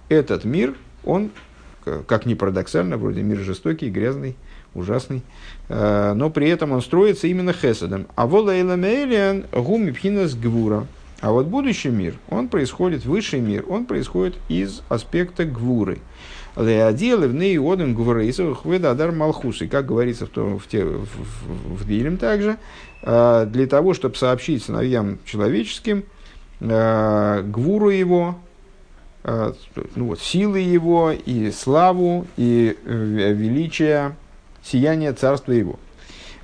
Этот 0.09 0.43
мир, 0.43 0.75
он, 1.05 1.29
как 2.07 2.25
ни 2.25 2.33
парадоксально, 2.33 2.97
вроде 2.97 3.21
мир 3.21 3.39
жестокий, 3.39 3.89
грязный, 3.89 4.35
ужасный, 4.73 5.21
э, 5.69 6.13
но 6.15 6.29
при 6.31 6.49
этом 6.49 6.71
он 6.71 6.81
строится 6.81 7.27
именно 7.27 7.53
хеседом. 7.53 8.07
А 8.15 8.25
волейла 8.25 8.75
мейлиан 8.75 9.45
гуми 9.51 9.91
пхинас 9.91 10.33
гвура. 10.33 10.87
А 11.19 11.31
вот 11.31 11.47
будущий 11.47 11.89
мир, 11.89 12.15
он 12.29 12.47
происходит, 12.47 13.05
высший 13.05 13.39
мир, 13.39 13.65
он 13.67 13.85
происходит 13.85 14.35
из 14.49 14.83
аспекта 14.87 15.45
гвуры. 15.45 15.99
Леодилы 16.55 17.27
в 17.27 17.33
неиодом 17.33 17.95
гвурейсов 17.95 18.61
хведадар 18.61 19.11
малхусы, 19.11 19.67
как 19.67 19.85
говорится 19.87 20.25
в, 20.25 20.29
том, 20.29 20.59
в, 20.59 20.67
те, 20.67 20.83
в, 20.83 21.05
в, 21.05 21.81
в 21.81 21.87
Дилем 21.87 22.17
также, 22.17 22.57
э, 23.01 23.47
для 23.47 23.67
того, 23.67 23.93
чтобы 23.93 24.15
сообщить 24.15 24.63
сыновьям 24.63 25.17
человеческим 25.25 26.03
э, 26.59 27.41
гвуру 27.43 27.89
его, 27.89 28.39
э, 29.23 29.53
ну 29.95 30.05
вот, 30.05 30.19
силы 30.19 30.59
его, 30.59 31.11
и 31.11 31.51
славу, 31.51 32.27
и 32.37 32.77
величие, 32.85 34.15
сияние 34.63 35.13
царства 35.13 35.51
его. 35.51 35.79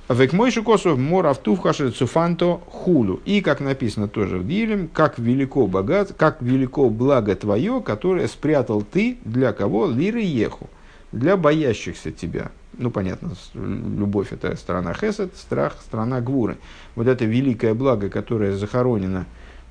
Век 0.06 0.34
мой 0.34 0.50
шикосов 0.50 0.98
мор 0.98 1.26
автув 1.26 1.60
цуфанто 1.96 2.60
хулу. 2.66 3.20
И, 3.24 3.40
как 3.40 3.60
написано 3.60 4.06
тоже 4.06 4.36
в 4.36 4.46
Дилем, 4.46 4.88
как 4.88 5.18
велико 5.18 5.66
богат, 5.66 6.12
как 6.14 6.42
велико 6.42 6.90
благо 6.90 7.34
твое, 7.34 7.80
которое 7.80 8.28
спрятал 8.28 8.82
ты 8.82 9.16
для 9.24 9.54
кого? 9.54 9.86
Лиры 9.86 10.20
еху. 10.20 10.68
Для 11.10 11.38
боящихся 11.38 12.10
тебя. 12.12 12.50
Ну, 12.76 12.90
понятно, 12.90 13.32
любовь 13.54 14.32
это 14.32 14.54
сторона 14.56 14.92
хесед, 14.92 15.34
страх 15.36 15.76
страна 15.80 16.20
гвуры. 16.20 16.58
Вот 16.96 17.06
это 17.06 17.24
великое 17.24 17.72
благо, 17.72 18.10
которое 18.10 18.52
захоронено 18.52 19.24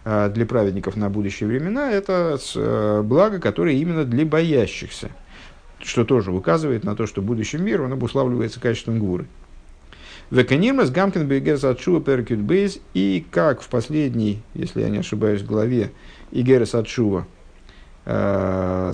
а, 0.04 0.30
для 0.30 0.48
праведников 0.48 0.96
на 0.96 1.10
будущие 1.10 1.48
времена, 1.48 1.92
это 1.92 2.40
э, 2.56 3.02
благо, 3.04 3.40
которое 3.40 3.76
именно 3.76 4.04
для 4.04 4.26
боящихся. 4.26 5.12
Что 5.80 6.06
тоже 6.06 6.32
указывает 6.32 6.86
на 6.86 6.96
то, 6.96 7.06
что 7.06 7.22
будущий 7.22 7.58
мир, 7.58 7.84
он 7.84 7.92
обуславливается 7.92 8.60
качеством 8.60 8.98
гвуры. 8.98 9.28
Веканимас 10.34 10.90
Гамкин 10.90 11.28
Бегерс 11.28 11.64
Атшува 11.64 12.02
Перкют 12.02 12.40
Бейс. 12.40 12.80
И 12.96 13.24
как 13.30 13.62
в 13.62 13.70
последней, 13.70 14.42
если 14.56 14.82
я 14.82 14.90
не 14.90 14.98
ошибаюсь, 14.98 15.44
главе 15.44 15.92
Игерес 16.32 16.74
Атшува, 16.74 17.28
э, 18.06 18.94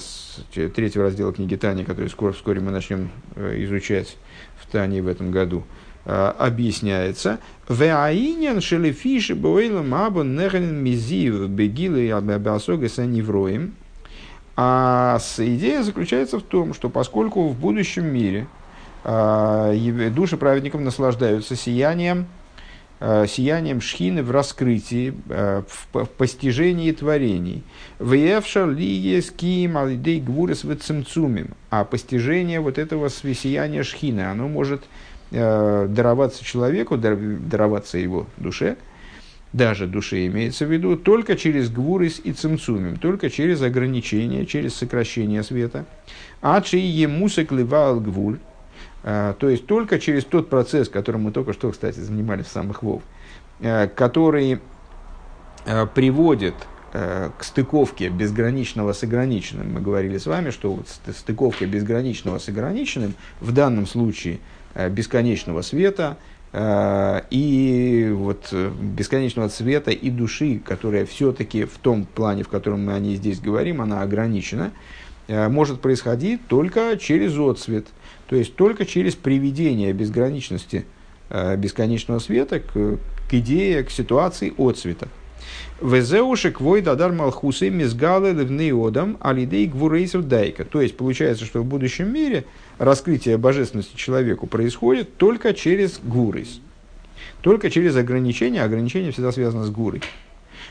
третьего 0.53 1.05
раздела 1.05 1.31
книги 1.31 1.55
Тани, 1.55 1.85
который 1.85 2.09
скоро, 2.09 2.33
вскоре 2.33 2.59
мы 2.59 2.71
начнем 2.71 3.09
э, 3.37 3.63
изучать 3.63 4.17
в 4.57 4.69
Тане 4.69 5.01
в 5.01 5.07
этом 5.07 5.31
году, 5.31 5.63
э, 6.03 6.11
объясняется. 6.37 7.39
Веаинен 7.69 8.59
шелефиши 8.59 9.33
бойлом 9.33 9.95
абон 9.95 10.35
неханин 10.35 10.75
мизив 10.83 11.47
бегилы 11.47 12.11
абиасога 12.11 12.89
санивроем. 12.89 13.75
А 14.57 15.17
идея 15.37 15.83
заключается 15.83 16.37
в 16.39 16.43
том, 16.43 16.73
что 16.73 16.89
поскольку 16.89 17.47
в 17.47 17.57
будущем 17.57 18.07
мире– 18.07 18.45
души 19.03 20.37
праведников 20.37 20.81
наслаждаются 20.81 21.55
сиянием, 21.55 22.27
а, 23.01 23.25
сиянием 23.27 23.79
шхины 23.79 24.23
в 24.23 24.31
раскрытии, 24.31 25.13
а, 25.29 25.63
в 25.93 26.05
постижении 26.17 26.91
творений. 26.91 27.63
Веевшар 27.99 28.69
ли 28.69 28.85
есть 28.85 29.35
ким 29.37 29.77
алидей 29.77 30.19
гвурес 30.19 30.65
цимцумим. 30.81 31.51
А 31.69 31.85
постижение 31.85 32.59
вот 32.59 32.77
этого 32.77 33.09
сияния 33.09 33.83
шхины, 33.83 34.21
оно 34.21 34.47
может 34.47 34.83
дароваться 35.31 36.43
человеку, 36.43 36.97
дароваться 36.97 37.99
его 37.99 38.25
душе, 38.37 38.77
даже 39.53 39.85
душе 39.85 40.25
имеется 40.25 40.65
в 40.65 40.71
виду, 40.71 40.97
только 40.97 41.37
через 41.37 41.69
гвурис 41.69 42.19
и 42.23 42.33
цимцумим, 42.33 42.97
только 42.97 43.29
через 43.29 43.61
ограничение, 43.61 44.47
через 44.47 44.73
сокращение 44.73 45.43
света. 45.43 45.85
А 46.41 46.59
чей 46.61 46.81
емусек 46.81 47.51
ливал 47.51 47.99
гвуль, 47.99 48.39
а, 48.39 48.48
то 49.03 49.49
есть 49.49 49.65
только 49.65 49.97
через 49.97 50.25
тот 50.25 50.49
процесс, 50.49 50.89
которым 50.89 51.23
мы 51.23 51.31
только 51.31 51.53
что, 51.53 51.71
кстати, 51.71 51.99
занимались 51.99 52.47
в 52.47 52.51
самых 52.51 52.83
вов, 52.83 53.01
э, 53.61 53.87
который 53.87 54.59
э, 55.65 55.87
приводит 55.87 56.55
э, 56.91 57.29
к 57.37 57.43
стыковке 57.43 58.09
безграничного 58.09 58.91
с 58.91 59.03
ограниченным. 59.03 59.73
Мы 59.73 59.79
говорили 59.79 60.17
с 60.17 60.25
вами, 60.25 60.49
что 60.49 60.73
вот 60.73 60.87
стыковка 61.15 61.65
безграничного 61.65 62.39
с 62.39 62.49
ограниченным 62.49 63.13
в 63.39 63.51
данном 63.53 63.87
случае 63.87 64.39
бесконечного 64.75 65.63
света 65.63 66.17
и 66.53 68.11
вот 68.15 68.53
бесконечного 68.53 69.49
цвета 69.49 69.91
и 69.91 70.09
души, 70.11 70.61
которая 70.63 71.05
все-таки 71.07 71.65
в 71.65 71.77
том 71.79 72.05
плане, 72.05 72.43
в 72.43 72.49
котором 72.49 72.85
мы 72.85 72.93
о 72.93 72.99
ней 72.99 73.15
здесь 73.15 73.39
говорим, 73.39 73.81
она 73.81 74.03
ограничена, 74.03 74.71
может 75.27 75.81
происходить 75.81 76.47
только 76.47 76.97
через 76.97 77.37
отцвет– 77.37 77.87
то 78.29 78.35
есть 78.35 78.55
только 78.55 78.85
через 78.85 79.15
приведение 79.15 79.91
безграничности 79.91 80.85
э, 81.29 81.55
бесконечного 81.57 82.19
света 82.19 82.59
к, 82.59 82.73
к 83.27 83.33
идее, 83.33 83.83
к 83.83 83.89
ситуации 83.89 84.53
отцвета. 84.55 85.07
Везеушек 85.81 86.61
вой 86.61 86.81
дадар 86.81 87.11
малхусы 87.11 87.71
мизгалы 87.71 88.31
левнеодам 88.33 89.17
алидей 89.19 89.65
гвурейсов 89.65 90.27
дайка. 90.27 90.63
То 90.63 90.79
есть 90.79 90.95
получается, 90.95 91.45
что 91.45 91.61
в 91.61 91.65
будущем 91.65 92.13
мире 92.13 92.45
раскрытие 92.77 93.37
божественности 93.37 93.95
человеку 93.95 94.45
происходит 94.45 95.17
только 95.17 95.55
через 95.55 95.99
гурейс. 96.03 96.59
Только 97.41 97.71
через 97.71 97.95
ограничения. 97.95 98.61
Ограничение 98.61 99.11
всегда 99.11 99.31
связано 99.31 99.63
с 99.63 99.71
гурой. 99.71 100.01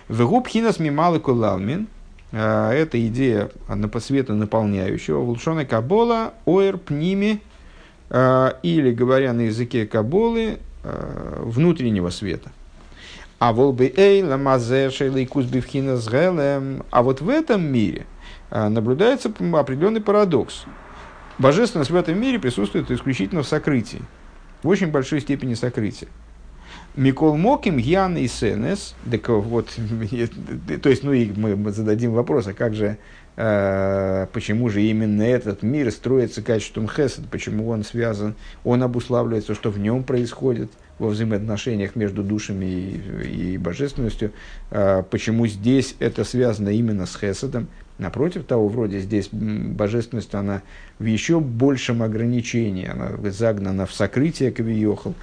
Вегубхинас 0.08 0.78
мималы 0.78 1.18
кулалмин. 1.18 1.88
А, 2.30 2.72
это 2.72 3.04
идея 3.06 3.50
света 4.00 4.34
наполняющего. 4.34 5.20
Вулшона 5.20 5.64
кабола 5.64 6.34
оэр 6.44 6.76
пними. 6.78 7.40
А, 8.10 8.58
или, 8.62 8.92
говоря 8.92 9.32
на 9.32 9.42
языке 9.42 9.86
каболы, 9.86 10.58
а, 10.82 11.42
внутреннего 11.44 12.10
света. 12.10 12.50
А 13.38 13.52
А 16.90 17.02
вот 17.02 17.20
в 17.20 17.28
этом 17.28 17.62
мире 17.62 18.06
наблюдается 18.50 19.30
определенный 19.52 20.00
парадокс. 20.00 20.64
Божественность 21.38 21.90
в 21.90 21.94
этом 21.94 22.20
мире 22.20 22.40
присутствует 22.40 22.90
исключительно 22.90 23.42
в 23.44 23.46
сокрытии, 23.46 24.00
в 24.64 24.68
очень 24.68 24.88
большой 24.88 25.20
степени 25.20 25.54
сокрытия. 25.54 26.08
Микол 26.96 27.36
Моким, 27.36 27.76
Ян 27.76 28.16
и 28.16 28.26
Сенес. 28.26 28.94
Так 29.08 29.28
вот, 29.28 29.68
то 30.82 30.88
есть, 30.88 31.04
ну 31.04 31.12
и 31.12 31.30
мы 31.30 31.70
зададим 31.70 32.12
вопрос, 32.12 32.48
а 32.48 32.54
как 32.54 32.74
же, 32.74 32.86
э, 32.86 32.98
почему 34.32 34.68
же 34.68 34.82
именно 34.82 35.22
этот 35.22 35.62
мир 35.62 35.92
строится 35.92 36.42
качеством 36.42 36.88
Хесед, 36.88 37.26
почему 37.30 37.68
он 37.68 37.84
связан, 37.84 38.34
он 38.64 38.82
обуславливается, 38.82 39.54
что 39.54 39.70
в 39.70 39.78
нем 39.78 40.02
происходит 40.02 40.70
во 40.98 41.08
взаимоотношениях 41.08 41.94
между 41.94 42.24
душами 42.24 42.66
и, 42.66 43.52
и 43.52 43.58
божественностью, 43.58 44.32
э, 44.70 45.04
почему 45.08 45.46
здесь 45.46 45.94
это 46.00 46.24
связано 46.24 46.70
именно 46.70 47.06
с 47.06 47.16
Хеседом, 47.16 47.68
Напротив 47.98 48.44
того, 48.44 48.68
вроде 48.68 49.00
здесь 49.00 49.28
божественность, 49.32 50.32
она 50.32 50.62
в 51.00 51.04
еще 51.04 51.40
большем 51.40 52.04
ограничении, 52.04 52.86
она 52.88 53.10
загнана 53.30 53.86
в 53.86 53.92
сокрытие 53.92 54.52
Кавиохал. 54.52 55.14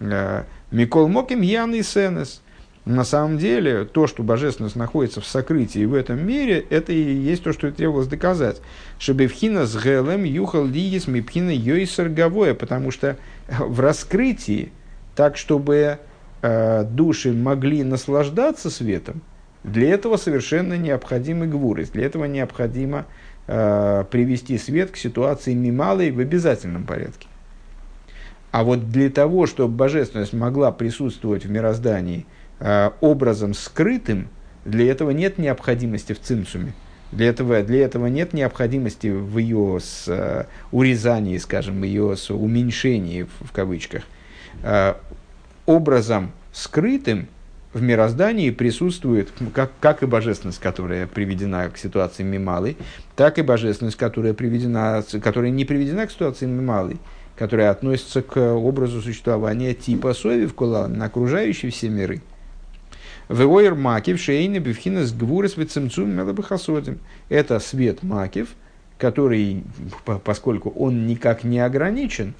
Э, 0.00 0.44
Микол 0.70 1.08
Моким 1.08 1.42
Ян 1.42 1.74
и 1.74 1.82
Сенес. 1.82 2.40
На 2.84 3.04
самом 3.04 3.38
деле, 3.38 3.84
то, 3.84 4.08
что 4.08 4.24
божественность 4.24 4.74
находится 4.74 5.20
в 5.20 5.26
сокрытии 5.26 5.84
в 5.84 5.94
этом 5.94 6.26
мире, 6.26 6.64
это 6.68 6.92
и 6.92 7.00
есть 7.00 7.44
то, 7.44 7.52
что 7.52 7.68
и 7.68 7.70
требовалось 7.70 8.08
доказать. 8.08 8.60
Шебевхина 8.98 9.66
с 9.66 9.76
Гелем 9.76 10.24
Юхал 10.24 10.66
Лигис 10.66 11.06
Мипхина 11.06 11.50
Йойсер 11.50 12.08
Гавоя, 12.08 12.54
потому 12.54 12.90
что 12.90 13.16
в 13.48 13.78
раскрытии, 13.78 14.72
так 15.14 15.36
чтобы 15.36 15.98
э, 16.42 16.84
души 16.84 17.32
могли 17.32 17.84
наслаждаться 17.84 18.68
светом, 18.68 19.22
для 19.62 19.90
этого 19.90 20.16
совершенно 20.16 20.76
необходимы 20.76 21.46
гвуры, 21.46 21.84
для 21.84 22.06
этого 22.06 22.24
необходимо 22.24 23.06
э, 23.46 24.04
привести 24.10 24.58
свет 24.58 24.90
к 24.90 24.96
ситуации 24.96 25.54
мималой 25.54 26.10
в 26.10 26.18
обязательном 26.18 26.82
порядке. 26.82 27.28
А 28.50 28.64
вот 28.64 28.90
для 28.90 29.08
того, 29.08 29.46
чтобы 29.46 29.72
божественность 29.72 30.32
могла 30.32 30.72
присутствовать 30.72 31.44
в 31.44 31.50
мироздании 31.50 32.26
э, 32.26 32.41
образом 33.00 33.54
скрытым, 33.54 34.28
для 34.64 34.90
этого 34.90 35.10
нет 35.10 35.38
необходимости 35.38 36.12
в 36.12 36.20
цимсуме. 36.20 36.74
Для 37.12 37.28
этого, 37.28 37.62
для 37.62 37.84
этого 37.84 38.06
нет 38.06 38.32
необходимости 38.32 39.08
в 39.08 39.36
ее 39.36 39.78
с, 39.80 40.04
э, 40.08 40.46
урезании, 40.70 41.36
скажем, 41.36 41.82
ее 41.82 42.16
с 42.16 42.30
уменьшении, 42.30 43.24
в, 43.24 43.48
в 43.48 43.52
кавычках. 43.52 44.04
Э, 44.62 44.94
образом 45.66 46.32
скрытым 46.52 47.28
в 47.74 47.82
мироздании 47.82 48.50
присутствует, 48.50 49.30
как, 49.54 49.72
как 49.78 50.02
и 50.02 50.06
божественность, 50.06 50.58
которая 50.58 51.06
приведена 51.06 51.68
к 51.68 51.76
ситуации 51.76 52.22
мималой, 52.22 52.78
так 53.14 53.38
и 53.38 53.42
божественность, 53.42 53.96
которая, 53.96 54.32
приведена, 54.32 55.04
которая 55.22 55.50
не 55.50 55.66
приведена 55.66 56.06
к 56.06 56.10
ситуации 56.10 56.46
мималой, 56.46 56.96
которая 57.36 57.70
относится 57.70 58.22
к 58.22 58.38
образу 58.38 59.02
существования 59.02 59.74
типа 59.74 60.14
сови 60.14 60.46
в 60.46 60.54
кулан, 60.54 60.94
на 60.94 61.06
окружающие 61.06 61.70
все 61.70 61.90
миры. 61.90 62.22
Веойр 63.28 63.74
макив 63.74 64.20
шейны 64.20 64.58
бифхина 64.58 65.04
с 65.04 65.12
гвурес 65.12 65.56
вицемцум 65.56 66.10
мелабахасодим. 66.10 66.98
Это 67.28 67.58
свет 67.60 68.02
макив, 68.02 68.50
который, 68.98 69.64
поскольку 70.24 70.70
он 70.70 71.06
никак 71.06 71.44
не 71.44 71.60
ограничен, 71.60 72.34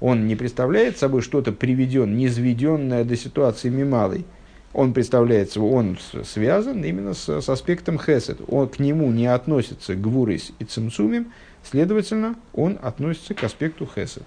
он 0.00 0.26
не 0.26 0.36
представляет 0.36 0.98
собой 0.98 1.22
что-то 1.22 1.52
приведен, 1.52 2.16
низведенное 2.16 3.04
до 3.04 3.16
ситуации 3.16 3.68
мималой– 3.68 4.24
он 4.76 4.92
представляется, 4.92 5.62
он 5.62 5.96
связан 6.22 6.84
именно 6.84 7.14
с, 7.14 7.40
с 7.40 7.48
аспектом 7.48 7.98
хесед. 7.98 8.40
Он 8.46 8.68
к 8.68 8.78
нему 8.78 9.10
не 9.10 9.26
относится 9.26 9.94
гвурис 9.94 10.52
и 10.58 10.64
цимцумим, 10.64 11.32
следовательно, 11.64 12.36
он 12.52 12.78
относится 12.82 13.32
к 13.32 13.42
аспекту 13.42 13.86
хесед. 13.86 14.22